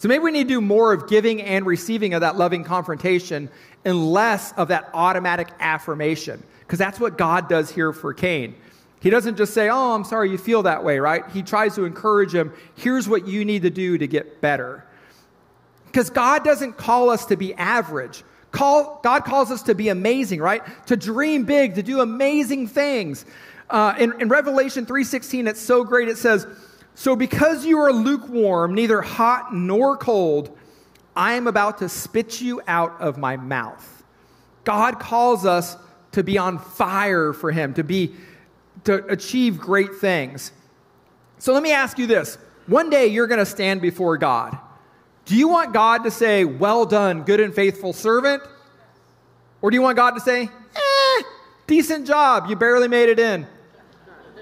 So 0.00 0.08
maybe 0.08 0.24
we 0.24 0.30
need 0.30 0.44
to 0.44 0.54
do 0.54 0.62
more 0.62 0.94
of 0.94 1.10
giving 1.10 1.42
and 1.42 1.66
receiving 1.66 2.14
of 2.14 2.22
that 2.22 2.34
loving 2.36 2.64
confrontation 2.64 3.50
and 3.84 4.12
less 4.12 4.52
of 4.52 4.68
that 4.68 4.88
automatic 4.94 5.48
affirmation, 5.60 6.42
because 6.60 6.78
that's 6.78 6.98
what 6.98 7.18
God 7.18 7.50
does 7.50 7.70
here 7.70 7.92
for 7.92 8.14
Cain. 8.14 8.54
He 9.00 9.10
doesn't 9.10 9.36
just 9.36 9.52
say, 9.52 9.68
Oh, 9.68 9.92
I'm 9.92 10.04
sorry 10.04 10.30
you 10.30 10.38
feel 10.38 10.62
that 10.62 10.84
way, 10.84 11.00
right? 11.00 11.28
He 11.32 11.42
tries 11.42 11.74
to 11.74 11.84
encourage 11.84 12.34
him. 12.34 12.54
Here's 12.76 13.10
what 13.10 13.28
you 13.28 13.44
need 13.44 13.60
to 13.60 13.68
do 13.68 13.98
to 13.98 14.06
get 14.06 14.40
better. 14.40 14.86
Because 15.84 16.08
God 16.08 16.44
doesn't 16.44 16.78
call 16.78 17.10
us 17.10 17.26
to 17.26 17.36
be 17.36 17.52
average. 17.52 18.24
Call, 18.52 19.00
God 19.04 19.26
calls 19.26 19.50
us 19.50 19.64
to 19.64 19.74
be 19.74 19.90
amazing, 19.90 20.40
right? 20.40 20.62
To 20.86 20.96
dream 20.96 21.44
big, 21.44 21.74
to 21.74 21.82
do 21.82 22.00
amazing 22.00 22.68
things. 22.68 23.26
Uh, 23.68 23.94
in, 23.98 24.18
in 24.18 24.28
Revelation 24.30 24.86
3.16, 24.86 25.46
it's 25.46 25.60
so 25.60 25.84
great. 25.84 26.08
It 26.08 26.16
says, 26.16 26.46
so, 27.00 27.16
because 27.16 27.64
you 27.64 27.78
are 27.78 27.94
lukewarm, 27.94 28.74
neither 28.74 29.00
hot 29.00 29.54
nor 29.54 29.96
cold, 29.96 30.54
I 31.16 31.32
am 31.32 31.46
about 31.46 31.78
to 31.78 31.88
spit 31.88 32.42
you 32.42 32.60
out 32.66 33.00
of 33.00 33.16
my 33.16 33.38
mouth. 33.38 34.02
God 34.64 35.00
calls 35.00 35.46
us 35.46 35.78
to 36.12 36.22
be 36.22 36.36
on 36.36 36.58
fire 36.58 37.32
for 37.32 37.52
Him, 37.52 37.72
to 37.72 37.82
be 37.82 38.14
to 38.84 39.02
achieve 39.06 39.58
great 39.58 39.94
things. 39.94 40.52
So 41.38 41.54
let 41.54 41.62
me 41.62 41.72
ask 41.72 41.98
you 41.98 42.06
this. 42.06 42.36
One 42.66 42.90
day 42.90 43.06
you're 43.06 43.26
going 43.26 43.40
to 43.40 43.46
stand 43.46 43.80
before 43.80 44.18
God. 44.18 44.58
Do 45.24 45.36
you 45.36 45.48
want 45.48 45.72
God 45.72 46.04
to 46.04 46.10
say, 46.10 46.44
Well 46.44 46.84
done, 46.84 47.22
good 47.22 47.40
and 47.40 47.54
faithful 47.54 47.94
servant? 47.94 48.42
Or 49.62 49.70
do 49.70 49.74
you 49.74 49.80
want 49.80 49.96
God 49.96 50.10
to 50.10 50.20
say, 50.20 50.50
Eh, 50.76 51.22
decent 51.66 52.06
job, 52.06 52.50
you 52.50 52.56
barely 52.56 52.88
made 52.88 53.08
it 53.08 53.18
in? 53.18 53.46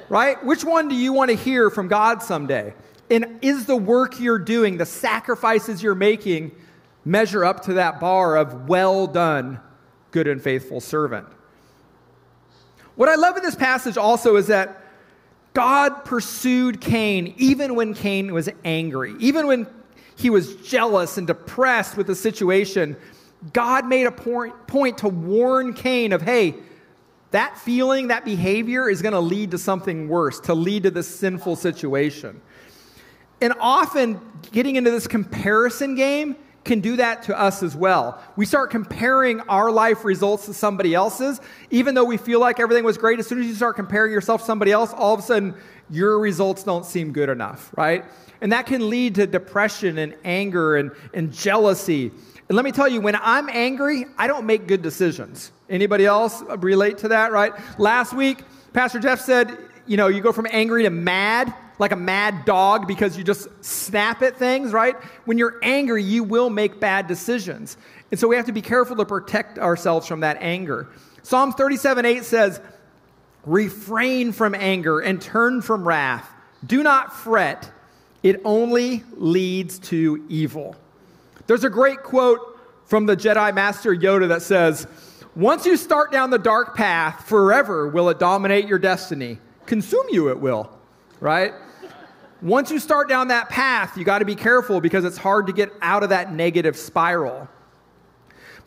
Right? 0.08 0.42
Which 0.44 0.64
one 0.64 0.88
do 0.88 0.94
you 0.94 1.12
want 1.12 1.30
to 1.30 1.36
hear 1.36 1.70
from 1.70 1.88
God 1.88 2.22
someday? 2.22 2.74
And 3.10 3.38
is 3.42 3.66
the 3.66 3.76
work 3.76 4.20
you're 4.20 4.38
doing, 4.38 4.76
the 4.76 4.86
sacrifices 4.86 5.82
you're 5.82 5.94
making, 5.94 6.52
measure 7.04 7.44
up 7.44 7.64
to 7.64 7.74
that 7.74 8.00
bar 8.00 8.36
of 8.36 8.68
well 8.68 9.06
done, 9.06 9.60
good 10.10 10.28
and 10.28 10.42
faithful 10.42 10.80
servant? 10.80 11.26
What 12.96 13.08
I 13.08 13.14
love 13.14 13.36
in 13.36 13.42
this 13.42 13.54
passage 13.54 13.96
also 13.96 14.36
is 14.36 14.48
that 14.48 14.82
God 15.54 16.04
pursued 16.04 16.80
Cain 16.80 17.34
even 17.36 17.74
when 17.74 17.94
Cain 17.94 18.32
was 18.32 18.48
angry, 18.64 19.14
even 19.18 19.46
when 19.46 19.66
he 20.16 20.30
was 20.30 20.56
jealous 20.56 21.16
and 21.16 21.26
depressed 21.26 21.96
with 21.96 22.06
the 22.06 22.14
situation. 22.14 22.96
God 23.52 23.86
made 23.86 24.06
a 24.06 24.12
point, 24.12 24.66
point 24.66 24.98
to 24.98 25.08
warn 25.08 25.72
Cain 25.74 26.12
of, 26.12 26.22
hey, 26.22 26.54
that 27.30 27.58
feeling, 27.58 28.08
that 28.08 28.24
behavior 28.24 28.88
is 28.88 29.02
going 29.02 29.12
to 29.12 29.20
lead 29.20 29.50
to 29.50 29.58
something 29.58 30.08
worse, 30.08 30.40
to 30.40 30.54
lead 30.54 30.84
to 30.84 30.90
this 30.90 31.08
sinful 31.08 31.56
situation. 31.56 32.40
And 33.40 33.52
often, 33.60 34.20
getting 34.50 34.76
into 34.76 34.90
this 34.90 35.06
comparison 35.06 35.94
game 35.94 36.36
can 36.64 36.80
do 36.80 36.96
that 36.96 37.22
to 37.24 37.38
us 37.38 37.62
as 37.62 37.74
well. 37.76 38.22
We 38.36 38.44
start 38.44 38.70
comparing 38.70 39.40
our 39.42 39.70
life 39.70 40.04
results 40.04 40.46
to 40.46 40.54
somebody 40.54 40.94
else's, 40.94 41.40
even 41.70 41.94
though 41.94 42.04
we 42.04 42.16
feel 42.16 42.40
like 42.40 42.60
everything 42.60 42.84
was 42.84 42.98
great. 42.98 43.18
As 43.18 43.26
soon 43.26 43.40
as 43.40 43.46
you 43.46 43.54
start 43.54 43.76
comparing 43.76 44.12
yourself 44.12 44.42
to 44.42 44.46
somebody 44.46 44.72
else, 44.72 44.92
all 44.92 45.14
of 45.14 45.20
a 45.20 45.22
sudden, 45.22 45.54
your 45.90 46.18
results 46.18 46.64
don't 46.64 46.84
seem 46.84 47.12
good 47.12 47.28
enough, 47.28 47.72
right? 47.76 48.04
And 48.40 48.52
that 48.52 48.66
can 48.66 48.90
lead 48.90 49.14
to 49.16 49.26
depression 49.26 49.98
and 49.98 50.14
anger 50.24 50.76
and, 50.76 50.92
and 51.14 51.32
jealousy. 51.32 52.12
And 52.48 52.56
let 52.56 52.64
me 52.64 52.72
tell 52.72 52.88
you, 52.88 53.00
when 53.00 53.16
I'm 53.16 53.48
angry, 53.50 54.06
I 54.16 54.26
don't 54.26 54.46
make 54.46 54.66
good 54.66 54.80
decisions. 54.80 55.52
Anybody 55.68 56.06
else 56.06 56.42
relate 56.58 56.98
to 56.98 57.08
that, 57.08 57.30
right? 57.30 57.52
Last 57.78 58.14
week, 58.14 58.38
Pastor 58.72 58.98
Jeff 58.98 59.20
said, 59.20 59.56
you 59.86 59.96
know, 59.96 60.08
you 60.08 60.22
go 60.22 60.32
from 60.32 60.46
angry 60.50 60.84
to 60.84 60.90
mad, 60.90 61.52
like 61.78 61.92
a 61.92 61.96
mad 61.96 62.46
dog 62.46 62.88
because 62.88 63.18
you 63.18 63.24
just 63.24 63.48
snap 63.62 64.22
at 64.22 64.36
things, 64.36 64.72
right? 64.72 64.96
When 65.26 65.36
you're 65.36 65.58
angry, 65.62 66.02
you 66.02 66.24
will 66.24 66.48
make 66.48 66.80
bad 66.80 67.06
decisions. 67.06 67.76
And 68.10 68.18
so 68.18 68.28
we 68.28 68.36
have 68.36 68.46
to 68.46 68.52
be 68.52 68.62
careful 68.62 68.96
to 68.96 69.04
protect 69.04 69.58
ourselves 69.58 70.06
from 70.06 70.20
that 70.20 70.38
anger. 70.40 70.88
Psalm 71.22 71.52
37 71.52 72.06
8 72.06 72.24
says, 72.24 72.60
Refrain 73.44 74.32
from 74.32 74.54
anger 74.54 75.00
and 75.00 75.20
turn 75.20 75.60
from 75.60 75.86
wrath. 75.86 76.28
Do 76.66 76.82
not 76.82 77.14
fret, 77.14 77.70
it 78.22 78.40
only 78.44 79.04
leads 79.16 79.78
to 79.78 80.24
evil. 80.28 80.76
There's 81.48 81.64
a 81.64 81.70
great 81.70 82.02
quote 82.02 82.60
from 82.84 83.06
the 83.06 83.16
Jedi 83.16 83.52
Master 83.54 83.96
Yoda 83.96 84.28
that 84.28 84.42
says, 84.42 84.86
once 85.34 85.66
you 85.66 85.76
start 85.76 86.12
down 86.12 86.30
the 86.30 86.38
dark 86.38 86.76
path, 86.76 87.26
forever 87.26 87.88
will 87.88 88.10
it 88.10 88.18
dominate 88.18 88.66
your 88.66 88.78
destiny. 88.78 89.38
Consume 89.66 90.06
you, 90.10 90.28
it 90.28 90.38
will, 90.38 90.70
right? 91.20 91.52
once 92.40 92.70
you 92.70 92.78
start 92.78 93.08
down 93.08 93.28
that 93.28 93.48
path, 93.48 93.96
you 93.96 94.04
got 94.04 94.20
to 94.20 94.24
be 94.24 94.36
careful 94.36 94.80
because 94.80 95.04
it's 95.04 95.16
hard 95.16 95.46
to 95.46 95.52
get 95.52 95.72
out 95.82 96.02
of 96.02 96.10
that 96.10 96.32
negative 96.32 96.76
spiral. 96.76 97.48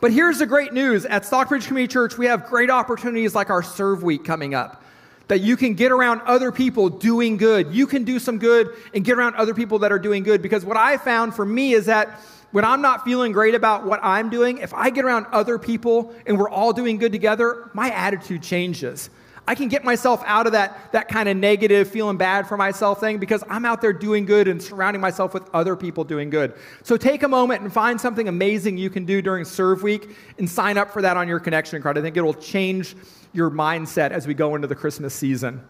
But 0.00 0.12
here's 0.12 0.40
the 0.40 0.46
great 0.46 0.72
news 0.72 1.06
at 1.06 1.24
Stockbridge 1.24 1.66
Community 1.66 1.90
Church, 1.90 2.18
we 2.18 2.26
have 2.26 2.46
great 2.46 2.68
opportunities 2.68 3.34
like 3.34 3.48
our 3.48 3.62
Serve 3.62 4.02
Week 4.02 4.24
coming 4.24 4.54
up 4.54 4.82
that 5.28 5.40
you 5.40 5.56
can 5.56 5.74
get 5.74 5.92
around 5.92 6.20
other 6.22 6.52
people 6.52 6.90
doing 6.90 7.36
good. 7.36 7.72
You 7.72 7.86
can 7.86 8.04
do 8.04 8.18
some 8.18 8.38
good 8.38 8.76
and 8.92 9.04
get 9.04 9.16
around 9.16 9.36
other 9.36 9.54
people 9.54 9.78
that 9.78 9.92
are 9.92 9.98
doing 9.98 10.24
good. 10.24 10.42
Because 10.42 10.64
what 10.64 10.76
I 10.76 10.98
found 10.98 11.34
for 11.34 11.46
me 11.46 11.72
is 11.72 11.86
that 11.86 12.20
when 12.52 12.64
I'm 12.64 12.82
not 12.82 13.04
feeling 13.04 13.32
great 13.32 13.54
about 13.54 13.84
what 13.84 14.00
I'm 14.02 14.30
doing, 14.30 14.58
if 14.58 14.72
I 14.72 14.90
get 14.90 15.04
around 15.04 15.26
other 15.32 15.58
people 15.58 16.14
and 16.26 16.38
we're 16.38 16.50
all 16.50 16.72
doing 16.72 16.98
good 16.98 17.12
together, 17.12 17.70
my 17.74 17.90
attitude 17.90 18.42
changes. 18.42 19.10
I 19.48 19.56
can 19.56 19.66
get 19.68 19.82
myself 19.82 20.22
out 20.24 20.46
of 20.46 20.52
that, 20.52 20.92
that 20.92 21.08
kind 21.08 21.28
of 21.28 21.36
negative, 21.36 21.90
feeling 21.90 22.16
bad 22.16 22.46
for 22.46 22.56
myself 22.56 23.00
thing 23.00 23.18
because 23.18 23.42
I'm 23.48 23.64
out 23.64 23.80
there 23.80 23.92
doing 23.92 24.24
good 24.24 24.46
and 24.46 24.62
surrounding 24.62 25.00
myself 25.00 25.34
with 25.34 25.48
other 25.52 25.74
people 25.74 26.04
doing 26.04 26.30
good. 26.30 26.54
So 26.84 26.96
take 26.96 27.24
a 27.24 27.28
moment 27.28 27.62
and 27.62 27.72
find 27.72 28.00
something 28.00 28.28
amazing 28.28 28.78
you 28.78 28.88
can 28.88 29.04
do 29.04 29.20
during 29.20 29.44
Serve 29.44 29.82
Week 29.82 30.10
and 30.38 30.48
sign 30.48 30.78
up 30.78 30.92
for 30.92 31.02
that 31.02 31.16
on 31.16 31.26
your 31.26 31.40
connection 31.40 31.82
card. 31.82 31.98
I 31.98 32.02
think 32.02 32.16
it 32.16 32.22
will 32.22 32.34
change 32.34 32.94
your 33.32 33.50
mindset 33.50 34.12
as 34.12 34.28
we 34.28 34.34
go 34.34 34.54
into 34.54 34.68
the 34.68 34.76
Christmas 34.76 35.12
season. 35.12 35.66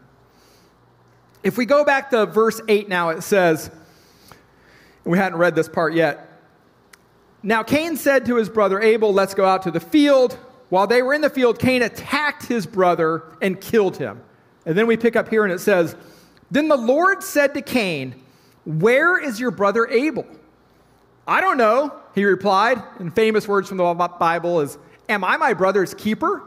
If 1.43 1.57
we 1.57 1.65
go 1.65 1.85
back 1.85 2.11
to 2.11 2.27
verse 2.27 2.61
8 2.69 2.89
now, 2.89 3.09
it 3.09 3.23
says, 3.23 3.71
we 5.05 5.17
hadn't 5.17 5.39
read 5.39 5.55
this 5.55 5.69
part 5.69 5.95
yet. 5.95 6.32
Now 7.43 7.63
Cain 7.63 7.97
said 7.97 8.27
to 8.27 8.37
his 8.37 8.49
brother 8.49 8.81
Abel, 8.81 9.13
Let's 9.13 9.35
go 9.35 9.45
out 9.45 9.63
to 9.63 9.71
the 9.71 9.81
field. 9.81 10.39
While 10.69 10.87
they 10.87 11.03
were 11.03 11.13
in 11.13 11.21
the 11.21 11.31
field, 11.31 11.59
Cain 11.59 11.83
attacked 11.83 12.47
his 12.47 12.67
brother 12.67 13.25
and 13.43 13.61
killed 13.61 13.97
him. 13.97 14.23
And 14.65 14.79
then 14.79 14.87
we 14.87 14.97
pick 14.97 15.17
up 15.17 15.29
here 15.29 15.45
and 15.45 15.53
it 15.53 15.59
says, 15.59 15.97
Then 16.51 16.69
the 16.69 16.77
Lord 16.77 17.23
said 17.23 17.55
to 17.55 17.63
Cain, 17.63 18.15
Where 18.65 19.19
is 19.19 19.41
your 19.41 19.51
brother 19.51 19.87
Abel? 19.89 20.27
I 21.27 21.41
don't 21.41 21.59
know, 21.59 21.95
he 22.15 22.25
replied. 22.25 22.83
And 22.99 23.15
famous 23.15 23.47
words 23.47 23.69
from 23.69 23.77
the 23.77 23.95
Bible 24.19 24.61
is, 24.61 24.79
Am 25.09 25.25
I 25.25 25.37
my 25.37 25.53
brother's 25.53 25.95
keeper? 25.95 26.43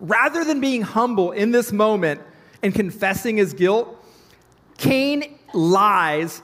Rather 0.00 0.44
than 0.44 0.60
being 0.60 0.82
humble 0.82 1.32
in 1.32 1.50
this 1.50 1.72
moment 1.72 2.20
and 2.62 2.72
confessing 2.72 3.36
his 3.38 3.54
guilt, 3.54 3.94
Cain 4.76 5.38
lies 5.52 6.42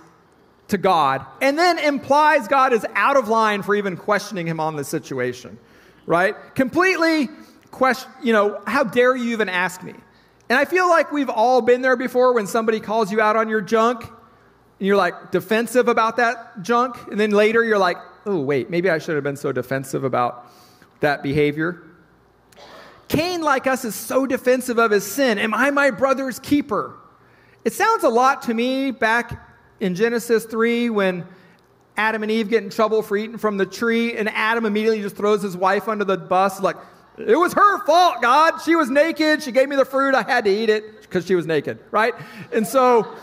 to 0.74 0.78
God 0.78 1.24
and 1.40 1.58
then 1.58 1.78
implies 1.78 2.48
God 2.48 2.72
is 2.72 2.86
out 2.94 3.16
of 3.16 3.28
line 3.28 3.62
for 3.62 3.74
even 3.74 3.96
questioning 3.96 4.46
him 4.46 4.60
on 4.60 4.76
the 4.76 4.84
situation 4.84 5.58
right? 6.06 6.36
Completely 6.54 7.28
question, 7.70 8.10
you 8.22 8.32
know, 8.32 8.60
how 8.66 8.84
dare 8.84 9.16
you 9.16 9.32
even 9.32 9.48
ask 9.48 9.82
me? 9.82 9.94
And 10.48 10.58
I 10.58 10.64
feel 10.64 10.88
like 10.88 11.10
we've 11.12 11.30
all 11.30 11.62
been 11.62 11.82
there 11.82 11.96
before 11.96 12.34
when 12.34 12.46
somebody 12.46 12.80
calls 12.80 13.10
you 13.10 13.20
out 13.20 13.36
on 13.36 13.48
your 13.48 13.60
junk 13.60 14.02
and 14.02 14.86
you're 14.86 14.96
like 14.96 15.30
defensive 15.30 15.88
about 15.88 16.16
that 16.16 16.62
junk. 16.62 16.96
And 17.10 17.18
then 17.18 17.30
later 17.30 17.64
you're 17.64 17.78
like, 17.78 17.96
oh, 18.26 18.40
wait, 18.40 18.70
maybe 18.70 18.90
I 18.90 18.98
should 18.98 19.14
have 19.14 19.24
been 19.24 19.36
so 19.36 19.52
defensive 19.52 20.04
about 20.04 20.50
that 21.00 21.22
behavior. 21.22 21.82
Cain, 23.08 23.42
like 23.42 23.66
us, 23.66 23.84
is 23.84 23.94
so 23.94 24.26
defensive 24.26 24.78
of 24.78 24.90
his 24.90 25.04
sin. 25.04 25.38
Am 25.38 25.54
I 25.54 25.70
my 25.70 25.90
brother's 25.90 26.38
keeper? 26.38 26.96
It 27.64 27.72
sounds 27.72 28.02
a 28.04 28.08
lot 28.08 28.42
to 28.42 28.54
me 28.54 28.90
back 28.90 29.43
in 29.80 29.94
Genesis 29.94 30.44
3 30.44 30.90
when 30.90 31.24
Adam 31.96 32.22
and 32.22 32.30
Eve 32.30 32.48
get 32.48 32.64
in 32.64 32.70
trouble 32.70 33.02
for 33.02 33.16
eating 33.16 33.38
from 33.38 33.56
the 33.56 33.66
tree, 33.66 34.16
and 34.16 34.28
Adam 34.30 34.64
immediately 34.66 35.00
just 35.00 35.16
throws 35.16 35.42
his 35.42 35.56
wife 35.56 35.88
under 35.88 36.04
the 36.04 36.16
bus, 36.16 36.60
like, 36.60 36.76
it 37.16 37.36
was 37.36 37.52
her 37.52 37.84
fault, 37.86 38.20
God. 38.20 38.58
She 38.62 38.74
was 38.74 38.90
naked. 38.90 39.42
She 39.42 39.52
gave 39.52 39.68
me 39.68 39.76
the 39.76 39.84
fruit. 39.84 40.14
I 40.16 40.22
had 40.22 40.44
to 40.46 40.50
eat 40.50 40.68
it 40.68 41.02
because 41.02 41.26
she 41.26 41.36
was 41.36 41.46
naked, 41.46 41.78
right? 41.92 42.12
And 42.52 42.66
so, 42.66 43.14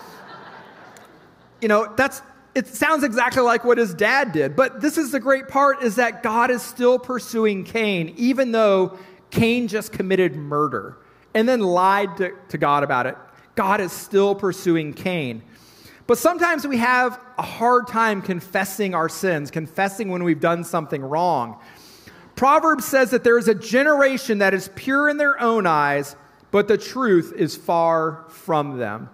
you 1.59 1.67
know, 1.67 1.93
that's 1.97 2.21
it 2.53 2.67
sounds 2.67 3.03
exactly 3.03 3.41
like 3.41 3.63
what 3.63 3.77
his 3.77 3.93
dad 3.93 4.31
did. 4.31 4.55
But 4.55 4.81
this 4.81 4.97
is 4.97 5.11
the 5.11 5.19
great 5.19 5.47
part 5.47 5.83
is 5.83 5.95
that 5.95 6.21
God 6.21 6.51
is 6.51 6.61
still 6.61 6.99
pursuing 6.99 7.63
Cain, 7.63 8.13
even 8.17 8.51
though 8.51 8.97
Cain 9.29 9.67
just 9.67 9.91
committed 9.91 10.35
murder 10.35 10.97
and 11.33 11.47
then 11.47 11.61
lied 11.61 12.17
to, 12.17 12.33
to 12.49 12.57
God 12.57 12.83
about 12.83 13.07
it. 13.07 13.17
God 13.55 13.79
is 13.79 13.91
still 13.91 14.35
pursuing 14.35 14.93
Cain. 14.93 15.43
But 16.07 16.17
sometimes 16.17 16.65
we 16.67 16.77
have 16.77 17.19
a 17.37 17.43
hard 17.43 17.87
time 17.87 18.21
confessing 18.21 18.95
our 18.95 19.09
sins, 19.09 19.51
confessing 19.51 20.09
when 20.09 20.23
we've 20.23 20.39
done 20.39 20.63
something 20.63 21.01
wrong. 21.01 21.59
Proverbs 22.35 22.85
says 22.85 23.11
that 23.11 23.23
there 23.23 23.37
is 23.37 23.47
a 23.47 23.55
generation 23.55 24.39
that 24.39 24.53
is 24.53 24.69
pure 24.75 25.09
in 25.09 25.17
their 25.17 25.39
own 25.39 25.67
eyes, 25.67 26.15
but 26.49 26.67
the 26.67 26.77
truth 26.77 27.33
is 27.35 27.55
far 27.55 28.25
from 28.29 28.77
them. 28.77 29.09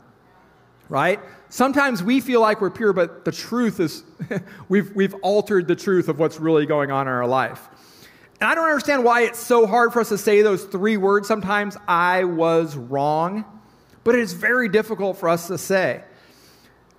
Right? 0.89 1.19
Sometimes 1.49 2.01
we 2.01 2.21
feel 2.21 2.39
like 2.39 2.61
we're 2.61 2.69
pure, 2.69 2.93
but 2.93 3.25
the 3.25 3.31
truth 3.31 3.79
is, 3.79 4.03
we've, 4.69 4.95
we've 4.95 5.13
altered 5.15 5.67
the 5.67 5.75
truth 5.75 6.07
of 6.07 6.19
what's 6.19 6.39
really 6.39 6.65
going 6.65 6.91
on 6.91 7.07
in 7.07 7.13
our 7.13 7.27
life. 7.27 7.67
And 8.39 8.49
I 8.49 8.55
don't 8.55 8.65
understand 8.69 9.03
why 9.03 9.21
it's 9.23 9.39
so 9.39 9.65
hard 9.65 9.91
for 9.91 9.99
us 9.99 10.09
to 10.09 10.17
say 10.17 10.41
those 10.41 10.63
three 10.63 10.95
words 10.95 11.27
sometimes 11.27 11.75
I 11.87 12.23
was 12.23 12.75
wrong, 12.75 13.45
but 14.03 14.15
it 14.15 14.21
is 14.21 14.33
very 14.33 14.69
difficult 14.69 15.17
for 15.17 15.27
us 15.27 15.47
to 15.47 15.57
say. 15.57 16.03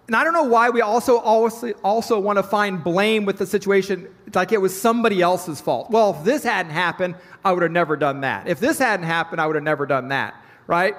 And 0.08 0.16
I 0.16 0.24
don't 0.24 0.32
know 0.32 0.44
why 0.44 0.70
we 0.70 0.80
also 0.80 1.18
also, 1.18 1.70
also 1.84 2.18
want 2.18 2.38
to 2.38 2.42
find 2.42 2.82
blame 2.82 3.26
with 3.26 3.36
the 3.36 3.46
situation 3.46 4.08
like 4.34 4.52
it 4.52 4.60
was 4.60 4.78
somebody 4.78 5.20
else's 5.20 5.60
fault. 5.60 5.90
Well, 5.90 6.16
if 6.18 6.24
this 6.24 6.42
hadn't 6.42 6.72
happened, 6.72 7.14
I 7.44 7.52
would 7.52 7.62
have 7.62 7.72
never 7.72 7.94
done 7.94 8.22
that. 8.22 8.48
If 8.48 8.58
this 8.58 8.78
hadn't 8.78 9.04
happened, 9.04 9.38
I 9.38 9.46
would 9.46 9.54
have 9.54 9.64
never 9.64 9.84
done 9.84 10.08
that, 10.08 10.34
right? 10.66 10.96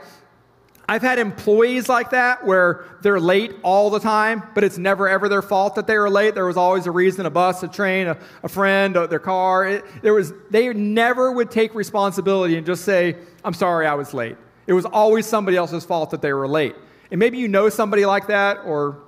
I've 0.88 1.02
had 1.02 1.18
employees 1.18 1.90
like 1.90 2.12
that 2.12 2.46
where 2.46 2.86
they're 3.02 3.20
late 3.20 3.56
all 3.64 3.90
the 3.90 4.00
time, 4.00 4.44
but 4.54 4.64
it's 4.64 4.78
never 4.78 5.08
ever 5.10 5.28
their 5.28 5.42
fault 5.42 5.74
that 5.76 5.88
they 5.88 5.98
were 5.98 6.10
late. 6.10 6.36
There 6.36 6.46
was 6.46 6.58
always 6.58 6.86
a 6.86 6.92
reason 6.92 7.26
a 7.26 7.32
bus, 7.32 7.64
a 7.64 7.68
train, 7.68 8.08
a, 8.08 8.18
a 8.44 8.50
friend, 8.50 8.96
a, 8.96 9.08
their 9.08 9.20
car. 9.20 9.68
It, 9.68 9.86
there 10.04 10.14
was, 10.14 10.34
they 10.52 10.72
never 10.74 11.32
would 11.32 11.50
take 11.50 11.74
responsibility 11.74 12.58
and 12.58 12.66
just 12.66 12.86
say, 12.86 13.16
I'm 13.44 13.54
sorry 13.56 13.88
I 13.88 13.96
was 13.96 14.14
late. 14.14 14.38
It 14.68 14.74
was 14.74 14.86
always 14.86 15.26
somebody 15.26 15.58
else's 15.58 15.84
fault 15.84 16.12
that 16.12 16.22
they 16.22 16.34
were 16.34 16.48
late. 16.48 16.76
And 17.12 17.20
maybe 17.20 17.38
you 17.38 17.48
know 17.48 17.70
somebody 17.70 18.06
like 18.06 18.28
that, 18.28 18.60
or 18.66 19.00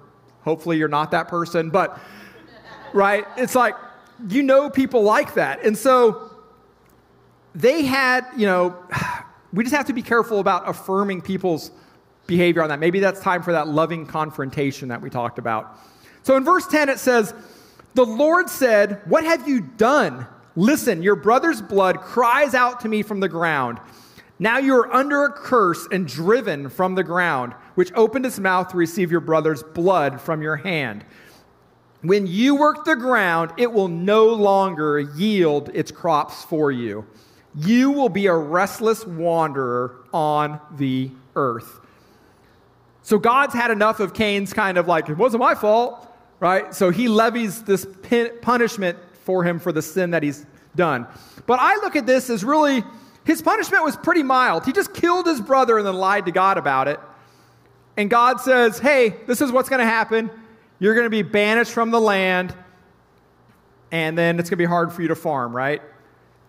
hopefully 0.43 0.77
you're 0.77 0.87
not 0.87 1.11
that 1.11 1.27
person, 1.27 1.69
but, 1.69 1.99
right? 2.93 3.25
It's 3.37 3.55
like, 3.55 3.75
you 4.29 4.43
know 4.43 4.69
people 4.69 5.03
like 5.03 5.33
that. 5.35 5.63
And 5.63 5.77
so 5.77 6.31
they 7.55 7.83
had, 7.83 8.25
you 8.35 8.45
know, 8.45 8.77
we 9.53 9.63
just 9.63 9.75
have 9.75 9.87
to 9.87 9.93
be 9.93 10.01
careful 10.01 10.39
about 10.39 10.67
affirming 10.67 11.21
people's 11.21 11.71
behavior 12.27 12.63
on 12.63 12.69
that. 12.69 12.79
Maybe 12.79 12.99
that's 12.99 13.19
time 13.19 13.43
for 13.43 13.51
that 13.51 13.67
loving 13.67 14.05
confrontation 14.05 14.89
that 14.89 15.01
we 15.01 15.09
talked 15.09 15.39
about. 15.39 15.77
So 16.23 16.37
in 16.37 16.43
verse 16.43 16.67
10, 16.67 16.89
it 16.89 16.99
says, 16.99 17.33
The 17.95 18.05
Lord 18.05 18.49
said, 18.49 19.01
What 19.05 19.23
have 19.23 19.47
you 19.47 19.61
done? 19.61 20.25
Listen, 20.55 21.01
your 21.01 21.15
brother's 21.15 21.61
blood 21.61 22.01
cries 22.01 22.53
out 22.53 22.81
to 22.81 22.89
me 22.89 23.03
from 23.03 23.19
the 23.19 23.29
ground. 23.29 23.79
Now 24.39 24.57
you 24.57 24.75
are 24.75 24.93
under 24.93 25.25
a 25.25 25.31
curse 25.31 25.87
and 25.91 26.07
driven 26.07 26.69
from 26.69 26.95
the 26.95 27.03
ground, 27.03 27.53
which 27.75 27.91
opened 27.93 28.25
its 28.25 28.39
mouth 28.39 28.69
to 28.69 28.77
receive 28.77 29.11
your 29.11 29.21
brother's 29.21 29.63
blood 29.63 30.19
from 30.21 30.41
your 30.41 30.57
hand. 30.57 31.05
When 32.01 32.25
you 32.25 32.55
work 32.55 32.85
the 32.85 32.95
ground, 32.95 33.53
it 33.57 33.71
will 33.71 33.87
no 33.87 34.27
longer 34.27 34.99
yield 34.99 35.69
its 35.73 35.91
crops 35.91 36.43
for 36.43 36.71
you. 36.71 37.05
You 37.55 37.91
will 37.91 38.09
be 38.09 38.27
a 38.27 38.33
restless 38.33 39.05
wanderer 39.05 39.97
on 40.13 40.59
the 40.77 41.11
earth. 41.35 41.79
So 43.03 43.19
God's 43.19 43.53
had 43.53 43.71
enough 43.71 43.99
of 43.99 44.13
Cain's 44.13 44.53
kind 44.53 44.77
of 44.77 44.87
like, 44.87 45.09
it 45.09 45.17
wasn't 45.17 45.41
my 45.41 45.55
fault, 45.55 46.07
right? 46.39 46.73
So 46.73 46.89
he 46.89 47.07
levies 47.07 47.63
this 47.63 47.85
punishment 48.41 48.97
for 49.23 49.43
him 49.43 49.59
for 49.59 49.71
the 49.71 49.81
sin 49.81 50.11
that 50.11 50.23
he's 50.23 50.45
done. 50.75 51.07
But 51.45 51.59
I 51.59 51.75
look 51.75 51.95
at 51.95 52.05
this 52.05 52.29
as 52.29 52.43
really 52.43 52.83
his 53.25 53.41
punishment 53.41 53.83
was 53.83 53.95
pretty 53.95 54.23
mild. 54.23 54.65
He 54.65 54.71
just 54.71 54.93
killed 54.93 55.27
his 55.27 55.41
brother 55.41 55.77
and 55.77 55.85
then 55.85 55.95
lied 55.95 56.25
to 56.25 56.31
God 56.31 56.57
about 56.57 56.87
it. 56.87 56.99
And 58.01 58.09
God 58.09 58.41
says, 58.41 58.79
hey, 58.79 59.15
this 59.27 59.41
is 59.41 59.51
what's 59.51 59.69
going 59.69 59.79
to 59.79 59.85
happen. 59.85 60.31
You're 60.79 60.95
going 60.95 61.05
to 61.05 61.11
be 61.11 61.21
banished 61.21 61.71
from 61.71 61.91
the 61.91 62.01
land, 62.01 62.51
and 63.91 64.17
then 64.17 64.39
it's 64.39 64.49
going 64.49 64.57
to 64.57 64.63
be 64.63 64.65
hard 64.65 64.91
for 64.91 65.03
you 65.03 65.09
to 65.09 65.15
farm, 65.15 65.55
right? 65.55 65.83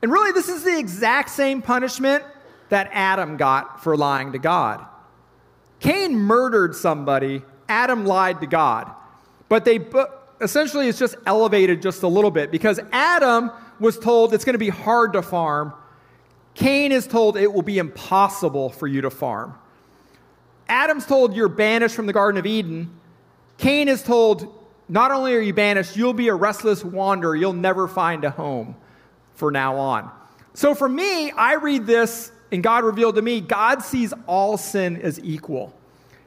And 0.01 0.11
really, 0.11 0.33
this 0.33 0.49
is 0.49 0.65
the 0.65 0.79
exact 0.79 1.29
same 1.29 1.61
punishment 1.61 2.25
that 2.71 2.89
Adam 2.95 3.37
got 3.37 3.85
for 3.85 3.99
lying 3.99 4.33
to 4.33 4.39
God. 4.39 4.83
Cain 5.81 6.17
murdered 6.17 6.75
somebody, 6.75 7.43
Adam 7.69 8.07
lied 8.07 8.41
to 8.41 8.47
God. 8.47 8.91
But 9.51 9.67
they 9.67 9.87
essentially 10.41 10.89
it's 10.89 10.99
just 10.99 11.17
elevated 11.27 11.83
just 11.83 12.03
a 12.03 12.09
little 12.09 12.31
bit 12.31 12.51
because 12.51 12.81
Adam 12.93 13.51
was 13.79 13.99
told 13.99 14.33
it's 14.33 14.47
going 14.47 14.55
to 14.55 14.59
be 14.59 14.71
hard 14.71 15.13
to 15.13 15.21
farm 15.21 15.75
Cain 16.55 16.93
is 16.93 17.07
told 17.07 17.37
it 17.37 17.53
will 17.53 17.63
be 17.63 17.79
impossible 17.79 18.71
for 18.71 18.87
you 18.87 19.01
to 19.03 19.11
farm. 19.11 19.55
Adam's 20.69 21.07
told 21.07 21.35
you're 21.35 21.49
banished 21.49 21.95
from 21.95 22.07
the 22.07 22.13
Garden 22.13 22.39
of 22.39 22.47
Eden. 22.47 22.91
Cain 23.59 23.89
is 23.89 24.03
told 24.03 24.59
not 24.89 25.11
only 25.11 25.35
are 25.35 25.41
you 25.41 25.55
banished, 25.55 25.97
you'll 25.97 26.13
be 26.13 26.29
a 26.29 26.35
restless 26.35 26.85
wanderer. 26.85 27.35
You'll 27.35 27.53
never 27.53 27.89
find 27.89 28.25
a 28.25 28.31
home 28.31 28.77
for 29.35 29.51
now 29.51 29.77
on. 29.77 30.11
So 30.55 30.75
for 30.75 30.89
me, 30.89 31.31
I 31.31 31.55
read 31.55 31.87
this 31.87 32.33
and 32.51 32.63
God 32.63 32.85
revealed 32.85 33.15
to 33.15 33.23
me 33.23 33.41
God 33.41 33.83
sees 33.83 34.13
all 34.27 34.57
sin 34.57 35.01
as 35.01 35.19
equal. 35.21 35.75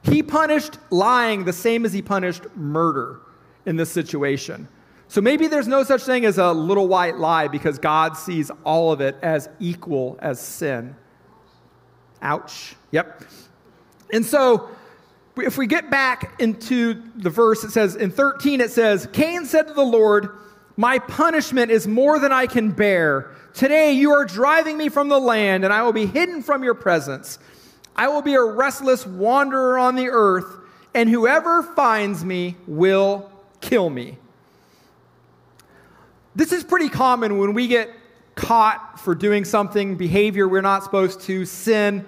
He 0.02 0.22
punished 0.22 0.78
lying 0.90 1.44
the 1.44 1.52
same 1.52 1.84
as 1.84 1.92
he 1.92 2.02
punished 2.02 2.44
murder 2.56 3.20
in 3.64 3.76
this 3.76 3.90
situation. 3.90 4.68
So 5.08 5.20
maybe 5.20 5.46
there's 5.46 5.68
no 5.68 5.84
such 5.84 6.02
thing 6.02 6.24
as 6.24 6.38
a 6.38 6.52
little 6.52 6.88
white 6.88 7.16
lie 7.16 7.48
because 7.48 7.78
God 7.78 8.16
sees 8.16 8.50
all 8.64 8.92
of 8.92 9.00
it 9.00 9.16
as 9.22 9.48
equal 9.60 10.18
as 10.20 10.40
sin. 10.40 10.96
Ouch. 12.22 12.74
Yep. 12.90 13.22
And 14.12 14.24
so 14.24 14.68
if 15.36 15.58
we 15.58 15.66
get 15.66 15.90
back 15.90 16.40
into 16.40 17.02
the 17.16 17.30
verse, 17.30 17.64
it 17.64 17.70
says 17.70 17.96
in 17.96 18.10
13, 18.10 18.60
it 18.60 18.70
says, 18.70 19.08
Cain 19.12 19.44
said 19.44 19.68
to 19.68 19.74
the 19.74 19.84
Lord, 19.84 20.30
My 20.76 20.98
punishment 20.98 21.70
is 21.70 21.86
more 21.86 22.18
than 22.18 22.32
I 22.32 22.46
can 22.46 22.70
bear. 22.70 23.30
Today 23.52 23.92
you 23.92 24.12
are 24.12 24.24
driving 24.24 24.76
me 24.76 24.88
from 24.88 25.08
the 25.08 25.18
land, 25.18 25.64
and 25.64 25.72
I 25.72 25.82
will 25.82 25.92
be 25.92 26.06
hidden 26.06 26.42
from 26.42 26.62
your 26.62 26.74
presence. 26.74 27.38
I 27.94 28.08
will 28.08 28.22
be 28.22 28.34
a 28.34 28.42
restless 28.42 29.06
wanderer 29.06 29.78
on 29.78 29.96
the 29.96 30.08
earth, 30.10 30.58
and 30.94 31.08
whoever 31.08 31.62
finds 31.62 32.24
me 32.24 32.56
will 32.66 33.30
kill 33.60 33.88
me. 33.88 34.18
This 36.34 36.52
is 36.52 36.62
pretty 36.62 36.90
common 36.90 37.38
when 37.38 37.54
we 37.54 37.66
get 37.66 37.90
caught 38.34 39.00
for 39.00 39.14
doing 39.14 39.46
something, 39.46 39.96
behavior 39.96 40.46
we're 40.46 40.60
not 40.60 40.84
supposed 40.84 41.22
to, 41.22 41.46
sin. 41.46 42.06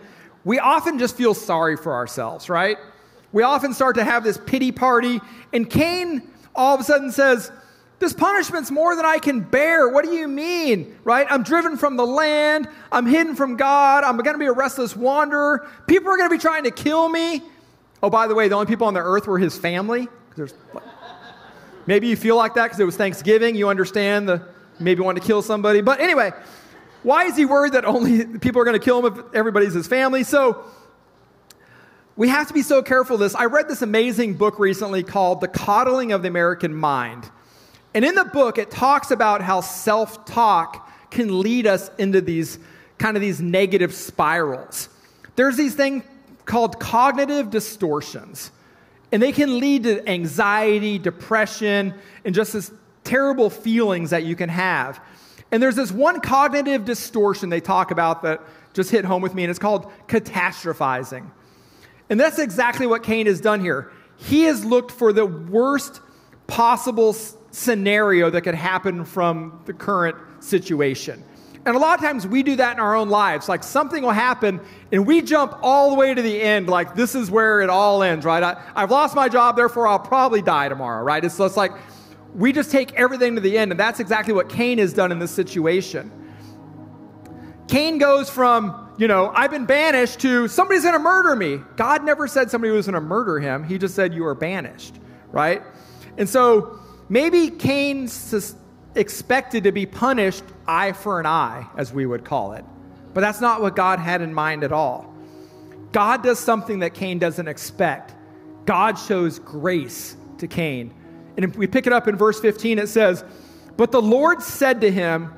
We 0.49 0.59
often 0.59 0.99
just 0.99 1.15
feel 1.15 1.35
sorry 1.35 1.77
for 1.77 1.93
ourselves, 1.93 2.49
right? 2.49 2.79
We 3.33 3.43
often 3.43 3.75
start 3.75 3.97
to 3.97 4.05
have 4.05 4.25
this 4.25 4.39
pity 4.39 4.73
party, 4.73 5.21
and 5.53 5.69
Cain 5.69 6.23
all 6.55 6.75
of 6.75 6.81
a 6.81 6.85
sudden 6.85 7.13
says, 7.13 7.53
This 7.99 8.15
punishment's 8.15 8.71
more 8.71 8.97
than 8.97 9.05
I 9.05 9.19
can 9.19 9.41
bear. 9.41 9.91
What 9.91 10.07
do 10.07 10.11
you 10.11 10.27
mean? 10.27 10.97
Right? 11.05 11.27
I'm 11.29 11.43
driven 11.43 11.77
from 11.77 11.99
the 11.99 12.07
land. 12.07 12.67
I'm 12.91 13.05
hidden 13.05 13.37
from 13.37 13.59
God. 13.59 14.05
I'm 14.05 14.17
going 14.17 14.33
to 14.33 14.39
be 14.39 14.47
a 14.47 14.53
restless 14.53 14.97
wanderer. 14.97 15.69
People 15.87 16.11
are 16.11 16.17
going 16.17 16.31
to 16.31 16.35
be 16.35 16.41
trying 16.41 16.65
to 16.65 16.71
kill 16.71 17.11
me. 17.11 17.43
Oh, 18.03 18.09
by 18.09 18.27
the 18.27 18.35
way, 18.35 18.49
the 18.49 18.55
only 18.55 18.69
people 18.69 18.87
on 18.87 18.95
the 18.95 19.01
earth 19.01 19.27
were 19.27 19.39
his 19.39 19.59
family. 19.59 20.09
There's 20.35 20.55
Maybe 21.87 22.07
you 22.07 22.17
feel 22.17 22.37
like 22.37 22.55
that 22.55 22.69
because 22.69 22.81
it 22.81 22.85
was 22.85 22.97
Thanksgiving. 22.97 23.55
You 23.55 23.69
understand 23.69 24.27
the 24.27 24.49
maybe 24.81 25.03
want 25.03 25.21
to 25.21 25.23
kill 25.23 25.43
somebody. 25.43 25.83
But 25.83 26.01
anyway, 26.01 26.33
why 27.03 27.25
is 27.25 27.37
he 27.37 27.45
worried 27.45 27.73
that 27.73 27.85
only 27.85 28.25
people 28.39 28.61
are 28.61 28.65
going 28.65 28.79
to 28.79 28.85
kill 28.85 29.05
him 29.05 29.19
if 29.19 29.35
everybody's 29.35 29.75
his 29.75 29.87
family? 29.87 30.25
So 30.25 30.65
we 32.17 32.29
have 32.29 32.49
to 32.49 32.55
be 32.55 32.63
so 32.63 32.83
careful 32.83 33.15
of 33.15 33.21
this. 33.21 33.35
I 33.35 33.45
read 33.45 33.69
this 33.69 33.83
amazing 33.83 34.35
book 34.35 34.59
recently 34.59 35.03
called 35.03 35.41
The 35.41 35.49
Coddling 35.49 36.13
of 36.13 36.23
the 36.23 36.29
American 36.29 36.75
Mind. 36.75 37.31
And 37.95 38.05
in 38.05 38.15
the 38.15 38.25
book, 38.25 38.59
it 38.59 38.71
talks 38.71 39.11
about 39.11 39.41
how 39.41 39.61
self 39.61 40.25
talk 40.25 41.11
can 41.11 41.41
lead 41.41 41.67
us 41.67 41.91
into 41.99 42.21
these 42.21 42.59
kind 42.99 43.17
of 43.17 43.21
these 43.21 43.41
negative 43.41 43.95
spirals. 43.95 44.89
There's 45.37 45.57
these 45.57 45.75
things 45.75 46.03
called 46.45 46.81
cognitive 46.81 47.51
distortions. 47.51 48.51
And 49.13 49.23
they 49.23 49.33
can 49.33 49.59
lead 49.59 49.85
to 49.85 50.07
anxiety, 50.09 50.99
depression, 50.99 51.95
and 52.25 52.35
just 52.35 52.53
this 52.53 52.73
terrible 53.05 53.49
feelings 53.49 54.11
that 54.11 54.25
you 54.25 54.37
can 54.37 54.49
have. 54.49 55.01
And 55.51 55.63
there's 55.63 55.77
this 55.77 55.91
one 55.91 56.21
cognitive 56.21 56.85
distortion 56.85 57.49
they 57.49 57.61
talk 57.61 57.91
about 57.91 58.23
that 58.23 58.43
just 58.75 58.91
hit 58.91 59.05
home 59.05 59.23
with 59.23 59.35
me, 59.35 59.45
and 59.45 59.51
it's 59.51 59.59
called 59.59 59.91
catastrophizing. 60.07 61.31
And 62.11 62.21
that's 62.21 62.39
exactly 62.39 62.87
what 62.87 63.03
Cain 63.03 63.27
has 63.27 63.41
done 63.41 63.61
here. 63.61 63.91
He 64.17 64.43
has 64.45 64.65
looked 64.65 64.91
for 64.91 65.13
the 65.13 65.27
worst 65.27 66.01
possible 66.47 67.15
scenario 67.51 68.31
that 68.31 68.43
could 68.43 68.55
happen 68.55 69.05
from 69.05 69.63
the 69.67 69.73
current 69.73 70.17
situation. 70.41 71.25
And 71.67 71.77
a 71.77 71.79
lot 71.79 71.99
of 71.99 72.05
times 72.05 72.27
we 72.27 72.43
do 72.43 72.57
that 72.57 72.73
in 72.73 72.81
our 72.81 72.95
own 72.95 73.11
lives. 73.11 73.49
Like 73.49 73.63
something 73.63 74.03
will 74.03 74.11
happen 74.11 74.61
and 74.91 75.07
we 75.07 75.21
jump 75.21 75.59
all 75.61 75.91
the 75.91 75.97
way 75.97 76.15
to 76.15 76.23
the 76.23 76.41
end, 76.41 76.69
like 76.69 76.95
this 76.95 77.15
is 77.15 77.31
where 77.31 77.61
it 77.61 77.69
all 77.69 78.03
ends, 78.03 78.25
right? 78.25 78.43
I, 78.43 78.81
have 78.81 78.91
lost 78.91 79.15
my 79.15 79.29
job, 79.29 79.57
therefore 79.57 79.87
I'll 79.87 79.99
probably 79.99 80.41
die 80.41 80.69
tomorrow, 80.71 81.03
right? 81.05 81.23
It's 81.23 81.39
like 81.39 81.73
we 82.35 82.53
just 82.53 82.71
take 82.71 82.93
everything 82.95 83.35
to 83.35 83.41
the 83.41 83.59
end. 83.59 83.71
And 83.71 83.81
that's 83.81 84.01
exactly 84.01 84.35
what 84.35 84.49
Cain 84.49 84.79
has 84.79 84.93
done 84.93 85.13
in 85.13 85.19
this 85.19 85.31
situation. 85.31 86.13
Cain 87.69 87.99
goes 87.99 88.31
from, 88.31 88.95
you 88.99 89.09
know, 89.09 89.31
I've 89.35 89.51
been 89.51 89.67
banished 89.67 90.21
to 90.21 90.49
somebody's 90.49 90.83
going 90.83 90.95
to 90.95 90.99
murder 90.99 91.37
me. 91.37 91.61
God 91.77 92.05
never 92.05 92.27
said 92.27 92.51
somebody 92.51 92.73
was 92.73 92.87
going 92.87 92.95
to 92.95 93.01
murder 93.01 93.39
him. 93.39 93.65
He 93.65 93.79
just 93.79 93.95
said 93.95 94.15
you 94.15 94.25
are 94.27 94.35
banished, 94.35 94.95
right? 95.31 95.63
And 96.17 96.29
so 96.29 96.81
maybe 97.09 97.51
Cain 97.51 98.09
expected 98.95 99.65
to 99.65 99.73
be 99.73 99.87
punished 99.87 100.45
eye 100.67 100.93
for 100.93 101.21
an 101.21 101.27
eye, 101.27 101.67
as 101.77 101.93
we 101.93 102.07
would 102.07 102.25
call 102.25 102.53
it. 102.53 102.65
But 103.15 103.21
that's 103.21 103.41
not 103.41 103.61
what 103.61 103.77
God 103.77 103.99
had 103.99 104.23
in 104.23 104.33
mind 104.33 104.65
at 104.65 104.73
all. 104.73 105.15
God 105.93 106.23
does 106.23 106.39
something 106.39 106.81
that 106.81 106.95
Cain 106.95 107.19
doesn't 107.19 107.49
expect. 107.49 108.15
God 108.65 108.99
shows 108.99 109.39
grace 109.39 110.17
to 110.39 110.47
Cain. 110.47 110.95
And 111.39 111.45
if 111.45 111.57
we 111.57 111.69
pick 111.69 111.87
it 111.87 111.93
up 111.93 112.09
in 112.09 112.17
verse 112.17 112.41
15, 112.41 112.81
it 112.81 112.89
says, 112.89 113.23
But 113.77 113.93
the 113.93 114.03
Lord 114.03 114.43
said 114.43 114.81
to 114.81 114.91
him, 114.91 115.33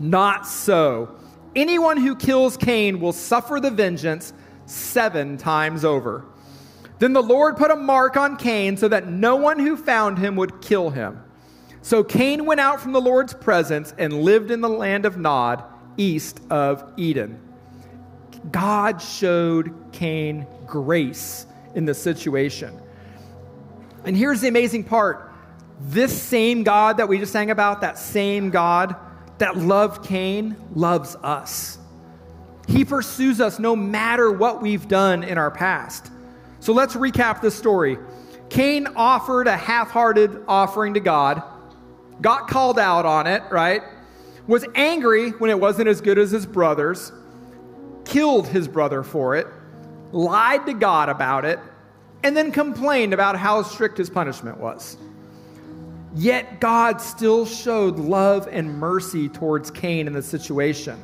Not 0.00 0.46
so. 0.46 1.16
Anyone 1.54 1.98
who 1.98 2.16
kills 2.16 2.56
Cain 2.56 2.98
will 2.98 3.12
suffer 3.12 3.60
the 3.60 3.70
vengeance 3.70 4.32
seven 4.64 5.36
times 5.36 5.84
over. 5.84 6.24
Then 6.98 7.12
the 7.12 7.22
Lord 7.22 7.58
put 7.58 7.70
a 7.70 7.76
mark 7.76 8.16
on 8.16 8.38
Cain 8.38 8.78
so 8.78 8.88
that 8.88 9.08
no 9.08 9.36
one 9.36 9.58
who 9.58 9.76
found 9.76 10.16
him 10.16 10.36
would 10.36 10.62
kill 10.62 10.88
him. 10.88 11.22
So 11.82 12.02
Cain 12.02 12.46
went 12.46 12.60
out 12.60 12.80
from 12.80 12.92
the 12.92 13.00
Lord's 13.02 13.34
presence 13.34 13.92
and 13.98 14.22
lived 14.22 14.50
in 14.50 14.62
the 14.62 14.68
land 14.70 15.04
of 15.04 15.18
Nod, 15.18 15.62
east 15.98 16.40
of 16.48 16.90
Eden. 16.96 17.38
God 18.50 19.02
showed 19.02 19.74
Cain 19.92 20.46
grace 20.66 21.44
in 21.74 21.84
the 21.84 21.92
situation. 21.92 22.80
And 24.06 24.16
here's 24.16 24.40
the 24.40 24.48
amazing 24.48 24.84
part 24.84 25.23
this 25.80 26.20
same 26.20 26.62
God 26.62 26.98
that 26.98 27.08
we 27.08 27.18
just 27.18 27.32
sang 27.32 27.50
about, 27.50 27.80
that 27.80 27.98
same 27.98 28.50
God 28.50 28.96
that 29.38 29.56
loved 29.56 30.04
Cain, 30.04 30.56
loves 30.74 31.16
us. 31.16 31.78
He 32.66 32.84
pursues 32.84 33.40
us 33.40 33.58
no 33.58 33.76
matter 33.76 34.30
what 34.30 34.62
we've 34.62 34.88
done 34.88 35.22
in 35.22 35.36
our 35.36 35.50
past. 35.50 36.10
So 36.60 36.72
let's 36.72 36.94
recap 36.94 37.40
this 37.40 37.54
story. 37.54 37.98
Cain 38.48 38.86
offered 38.96 39.48
a 39.48 39.56
half 39.56 39.90
hearted 39.90 40.42
offering 40.46 40.94
to 40.94 41.00
God 41.00 41.42
got 42.20 42.48
called 42.48 42.78
out 42.78 43.06
on 43.06 43.26
it, 43.26 43.42
right? 43.50 43.82
Was 44.46 44.64
angry 44.74 45.30
when 45.30 45.50
it 45.50 45.58
wasn't 45.58 45.88
as 45.88 46.00
good 46.00 46.18
as 46.18 46.30
his 46.30 46.46
brothers, 46.46 47.12
killed 48.04 48.48
his 48.48 48.68
brother 48.68 49.02
for 49.02 49.36
it, 49.36 49.46
lied 50.12 50.66
to 50.66 50.74
God 50.74 51.08
about 51.08 51.44
it, 51.44 51.58
and 52.22 52.36
then 52.36 52.52
complained 52.52 53.12
about 53.12 53.36
how 53.36 53.62
strict 53.62 53.98
his 53.98 54.10
punishment 54.10 54.58
was. 54.58 54.96
Yet 56.14 56.60
God 56.60 57.00
still 57.00 57.44
showed 57.44 57.98
love 57.98 58.48
and 58.50 58.78
mercy 58.78 59.28
towards 59.28 59.70
Cain 59.70 60.06
in 60.06 60.12
the 60.12 60.22
situation. 60.22 60.98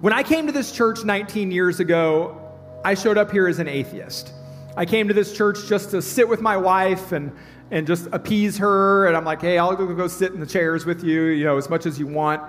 When 0.00 0.12
I 0.12 0.22
came 0.22 0.46
to 0.46 0.52
this 0.52 0.72
church 0.72 1.04
19 1.04 1.50
years 1.50 1.80
ago, 1.80 2.38
I 2.84 2.94
showed 2.94 3.16
up 3.16 3.30
here 3.30 3.48
as 3.48 3.58
an 3.58 3.68
atheist. 3.68 4.32
I 4.76 4.84
came 4.84 5.08
to 5.08 5.14
this 5.14 5.36
church 5.36 5.66
just 5.68 5.90
to 5.90 6.02
sit 6.02 6.28
with 6.28 6.40
my 6.40 6.56
wife 6.56 7.12
and 7.12 7.32
and 7.72 7.86
just 7.86 8.06
appease 8.12 8.58
her. 8.58 9.06
And 9.06 9.16
I'm 9.16 9.24
like, 9.24 9.40
hey, 9.40 9.58
I'll 9.58 9.74
go, 9.74 9.92
go 9.94 10.06
sit 10.06 10.32
in 10.32 10.38
the 10.38 10.46
chairs 10.46 10.84
with 10.84 11.02
you, 11.02 11.22
you 11.22 11.44
know, 11.44 11.56
as 11.56 11.68
much 11.68 11.86
as 11.86 11.98
you 11.98 12.06
want. 12.06 12.42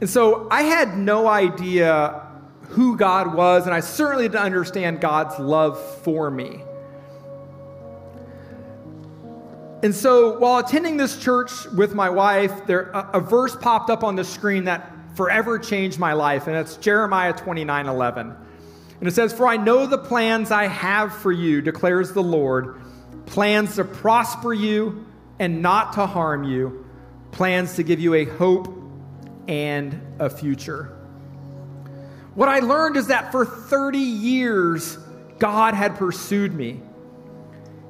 And 0.00 0.08
so 0.08 0.46
I 0.50 0.62
had 0.62 0.98
no 0.98 1.26
idea 1.26 2.28
who 2.68 2.96
God 2.96 3.34
was, 3.34 3.64
and 3.66 3.74
I 3.74 3.80
certainly 3.80 4.24
didn't 4.24 4.42
understand 4.42 5.00
God's 5.00 5.38
love 5.38 5.80
for 6.02 6.30
me. 6.30 6.62
And 9.84 9.94
so 9.94 10.38
while 10.38 10.64
attending 10.64 10.96
this 10.96 11.18
church 11.18 11.66
with 11.66 11.94
my 11.94 12.08
wife, 12.08 12.66
there 12.66 12.84
a, 12.94 13.10
a 13.18 13.20
verse 13.20 13.54
popped 13.54 13.90
up 13.90 14.02
on 14.02 14.16
the 14.16 14.24
screen 14.24 14.64
that 14.64 14.90
forever 15.14 15.58
changed 15.58 15.98
my 15.98 16.14
life, 16.14 16.46
and 16.46 16.56
it's 16.56 16.78
Jeremiah 16.78 17.34
29 17.34 17.86
11. 17.86 18.34
And 19.00 19.06
it 19.06 19.12
says, 19.12 19.34
For 19.34 19.46
I 19.46 19.58
know 19.58 19.86
the 19.86 19.98
plans 19.98 20.50
I 20.50 20.68
have 20.68 21.14
for 21.14 21.30
you, 21.30 21.60
declares 21.60 22.12
the 22.12 22.22
Lord 22.22 22.80
plans 23.26 23.74
to 23.76 23.84
prosper 23.84 24.54
you 24.54 25.04
and 25.38 25.60
not 25.60 25.92
to 25.92 26.06
harm 26.06 26.44
you, 26.44 26.86
plans 27.30 27.76
to 27.76 27.82
give 27.82 28.00
you 28.00 28.14
a 28.14 28.24
hope 28.24 28.74
and 29.48 30.00
a 30.18 30.30
future. 30.30 30.96
What 32.34 32.48
I 32.48 32.60
learned 32.60 32.96
is 32.96 33.08
that 33.08 33.32
for 33.32 33.44
30 33.44 33.98
years, 33.98 34.96
God 35.38 35.74
had 35.74 35.96
pursued 35.96 36.54
me. 36.54 36.80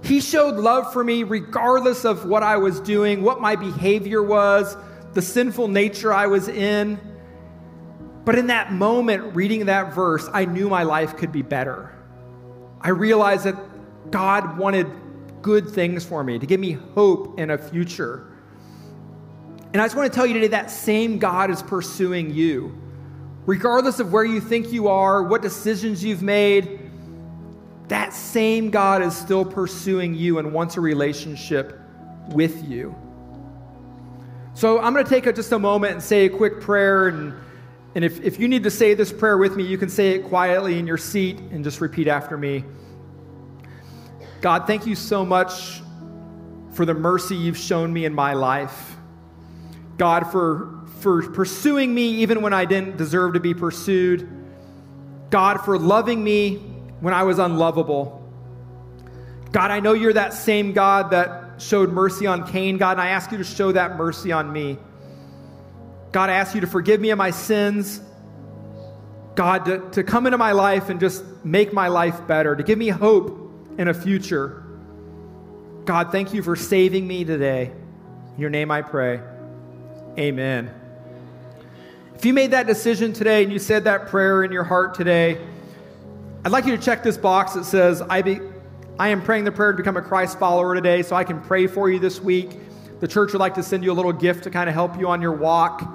He 0.05 0.21
showed 0.21 0.57
love 0.57 0.93
for 0.93 1.03
me 1.03 1.23
regardless 1.23 2.05
of 2.05 2.27
what 2.27 2.43
I 2.43 2.59
was 2.59 2.79
doing, 2.81 3.23
what 3.23 3.41
my 3.41 3.57
behavior 3.57 4.23
was, 4.23 4.77
the 5.15 5.23
sinful 5.23 5.69
nature 5.69 6.13
I 6.13 6.27
was 6.27 6.49
in. 6.49 7.01
But 8.27 8.39
in 8.39 8.49
that 8.49 8.73
moment, 8.73 9.35
reading 9.35 9.67
that 9.67 9.95
verse, 9.95 10.29
I 10.33 10.45
knew 10.45 10.69
my 10.69 10.83
life 10.83 11.17
could 11.17 11.33
be 11.33 11.41
better. 11.41 11.91
I 12.83 12.91
realized 12.91 13.45
that 13.45 13.57
God 14.11 14.59
wanted 14.59 14.91
good 15.41 15.71
things 15.71 16.05
for 16.05 16.23
me, 16.23 16.39
to 16.39 16.47
give 16.47 16.61
me 16.61 16.73
hope 16.73 17.39
and 17.39 17.51
a 17.51 17.57
future. 17.57 18.27
And 19.73 19.81
I 19.81 19.87
just 19.87 19.97
want 19.97 20.13
to 20.13 20.15
tell 20.15 20.27
you 20.27 20.35
today 20.35 20.49
that 20.49 20.71
same 20.71 21.19
God 21.19 21.51
is 21.51 21.63
pursuing 21.63 22.31
you. 22.31 22.79
Regardless 23.47 24.01
of 24.01 24.13
where 24.13 24.25
you 24.25 24.41
think 24.41 24.71
you 24.71 24.89
are, 24.89 25.23
what 25.23 25.41
decisions 25.41 26.05
you've 26.05 26.23
made, 26.23 26.84
that 27.89 28.13
same 28.13 28.71
God 28.71 29.03
is 29.03 29.15
still 29.15 29.45
pursuing 29.45 30.15
you 30.15 30.39
and 30.39 30.53
wants 30.53 30.77
a 30.77 30.81
relationship 30.81 31.79
with 32.31 32.67
you. 32.67 32.95
So 34.55 34.81
I'm 34.81 34.93
going 34.93 35.05
to 35.05 35.11
take 35.11 35.27
a, 35.27 35.33
just 35.33 35.53
a 35.53 35.59
moment 35.59 35.93
and 35.95 36.03
say 36.03 36.27
a 36.27 36.31
quick 36.31 36.61
prayer. 36.61 37.09
And, 37.09 37.35
and 37.95 38.05
if, 38.05 38.21
if 38.21 38.39
you 38.39 38.49
need 38.49 38.63
to 38.63 38.71
say 38.71 38.95
this 38.95 39.13
prayer 39.13 39.37
with 39.37 39.57
me, 39.57 39.65
you 39.65 39.77
can 39.77 39.89
say 39.89 40.11
it 40.11 40.25
quietly 40.25 40.79
in 40.79 40.87
your 40.87 40.97
seat 40.97 41.39
and 41.39 41.63
just 41.65 41.81
repeat 41.81 42.09
after 42.09 42.39
me. 42.39 42.65
God, 44.41 44.67
thank 44.67 44.87
you 44.87 44.95
so 44.95 45.25
much 45.25 45.83
for 46.73 46.87
the 46.87 46.95
mercy 46.95 47.37
you've 47.37 47.59
shown 47.59 47.93
me 47.93 48.05
in 48.05 48.15
my 48.15 48.33
life. 48.35 48.97
God, 49.99 50.31
for, 50.31 50.85
for 51.01 51.29
pursuing 51.31 51.95
me 51.95 52.03
even 52.23 52.41
when 52.41 52.53
I 52.53 52.65
didn't 52.65 52.97
deserve 52.97 53.35
to 53.35 53.41
be 53.41 53.55
pursued. 53.55 54.29
God, 55.31 55.59
for 55.59 55.79
loving 55.79 56.23
me 56.23 56.74
when 57.01 57.15
I 57.15 57.23
was 57.23 57.39
unlovable. 57.39 58.21
God, 59.53 59.71
I 59.71 59.81
know 59.81 59.93
you're 59.93 60.13
that 60.15 60.35
same 60.35 60.73
God 60.73 61.11
that 61.11 61.63
showed 61.63 61.93
mercy 61.93 62.27
on 62.27 62.47
Cain, 62.51 62.77
God, 62.77 62.93
and 62.93 63.01
I 63.01 63.09
ask 63.09 63.31
you 63.31 63.39
to 63.39 63.45
show 63.45 63.73
that 63.73 63.97
mercy 63.97 64.33
on 64.33 64.53
me. 64.53 64.79
God, 66.13 66.31
I 66.31 66.35
ask 66.35 66.55
you 66.55 66.61
to 66.63 66.67
forgive 66.67 67.01
me 67.01 67.11
of 67.11 67.19
my 67.19 67.31
sins. 67.31 68.01
God, 69.35 69.65
to, 69.67 69.91
to 69.91 70.05
come 70.05 70.27
into 70.27 70.39
my 70.39 70.53
life 70.53 70.89
and 70.89 71.01
just 71.01 71.25
make 71.45 71.73
my 71.73 71.89
life 71.89 72.27
better, 72.27 72.55
to 72.55 72.63
give 72.63 72.79
me 72.79 72.89
hope 72.89 73.53
in 73.79 73.89
a 73.89 73.95
future. 73.95 74.65
God, 75.85 76.13
thank 76.13 76.33
you 76.33 76.43
for 76.43 76.57
saving 76.57 77.07
me 77.07 77.25
today. 77.25 77.73
In 78.35 78.41
your 78.41 78.51
name 78.51 78.71
I 78.71 78.83
pray. 78.83 79.21
Amen. 80.19 80.73
If 82.15 82.25
you 82.25 82.33
made 82.33 82.53
that 82.53 82.67
decision 82.67 83.13
today 83.13 83.43
and 83.43 83.53
you 83.53 83.59
said 83.59 83.85
that 83.85 84.07
prayer 84.07 84.45
in 84.45 84.53
your 84.53 84.65
heart 84.65 84.95
today, 84.95 85.39
I'd 86.47 86.53
like 86.53 86.67
you 86.67 86.77
to 86.77 86.83
check 86.83 87.03
this 87.03 87.17
box 87.17 87.55
that 87.55 87.65
says, 87.65 88.03
I, 88.03 88.21
be, 88.21 88.39
I 88.99 89.09
am 89.09 89.23
praying 89.23 89.45
the 89.45 89.53
prayer 89.53 89.73
to 89.73 89.79
become 89.79 89.97
a 89.97 90.03
Christ 90.03 90.39
follower 90.39 90.75
today, 90.75 91.01
so 91.01 91.17
I 91.17 91.25
can 91.25 91.41
pray 91.41 91.67
for 91.67 91.89
you 91.89 91.99
this 91.99 92.21
week. 92.21 92.51
The 93.01 93.09
church 93.09 93.33
would 93.33 93.39
like 93.39 93.55
to 93.55 93.63
send 93.63 93.83
you 93.83 93.91
a 93.91 93.95
little 93.95 94.13
gift 94.13 94.45
to 94.45 94.51
kind 94.51 94.69
of 94.69 94.75
help 94.75 94.99
you 94.99 95.09
on 95.09 95.23
your 95.23 95.33
walk. 95.33 95.91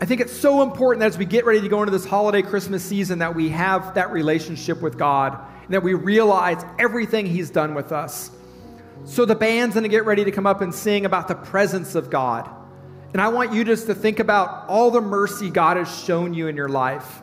I 0.00 0.06
think 0.06 0.20
it's 0.20 0.32
so 0.32 0.60
important 0.62 1.02
that 1.02 1.06
as 1.06 1.18
we 1.18 1.24
get 1.24 1.44
ready 1.44 1.60
to 1.60 1.68
go 1.68 1.82
into 1.82 1.92
this 1.92 2.04
holiday 2.04 2.42
Christmas 2.42 2.82
season 2.82 3.20
that 3.20 3.32
we 3.32 3.48
have 3.50 3.94
that 3.94 4.10
relationship 4.10 4.82
with 4.82 4.98
God 4.98 5.38
and 5.66 5.72
that 5.72 5.84
we 5.84 5.94
realize 5.94 6.64
everything 6.80 7.24
He's 7.24 7.48
done 7.48 7.74
with 7.74 7.92
us. 7.92 8.32
So 9.04 9.24
the 9.24 9.36
band's 9.36 9.74
going 9.74 9.84
to 9.84 9.88
get 9.88 10.04
ready 10.04 10.24
to 10.24 10.32
come 10.32 10.48
up 10.48 10.62
and 10.62 10.74
sing 10.74 11.06
about 11.06 11.28
the 11.28 11.36
presence 11.36 11.94
of 11.94 12.10
God. 12.10 12.50
And 13.12 13.22
I 13.22 13.28
want 13.28 13.52
you 13.52 13.62
just 13.62 13.86
to 13.86 13.94
think 13.94 14.18
about 14.18 14.68
all 14.68 14.90
the 14.90 15.00
mercy 15.00 15.48
God 15.48 15.76
has 15.76 16.02
shown 16.02 16.34
you 16.34 16.48
in 16.48 16.56
your 16.56 16.68
life 16.68 17.22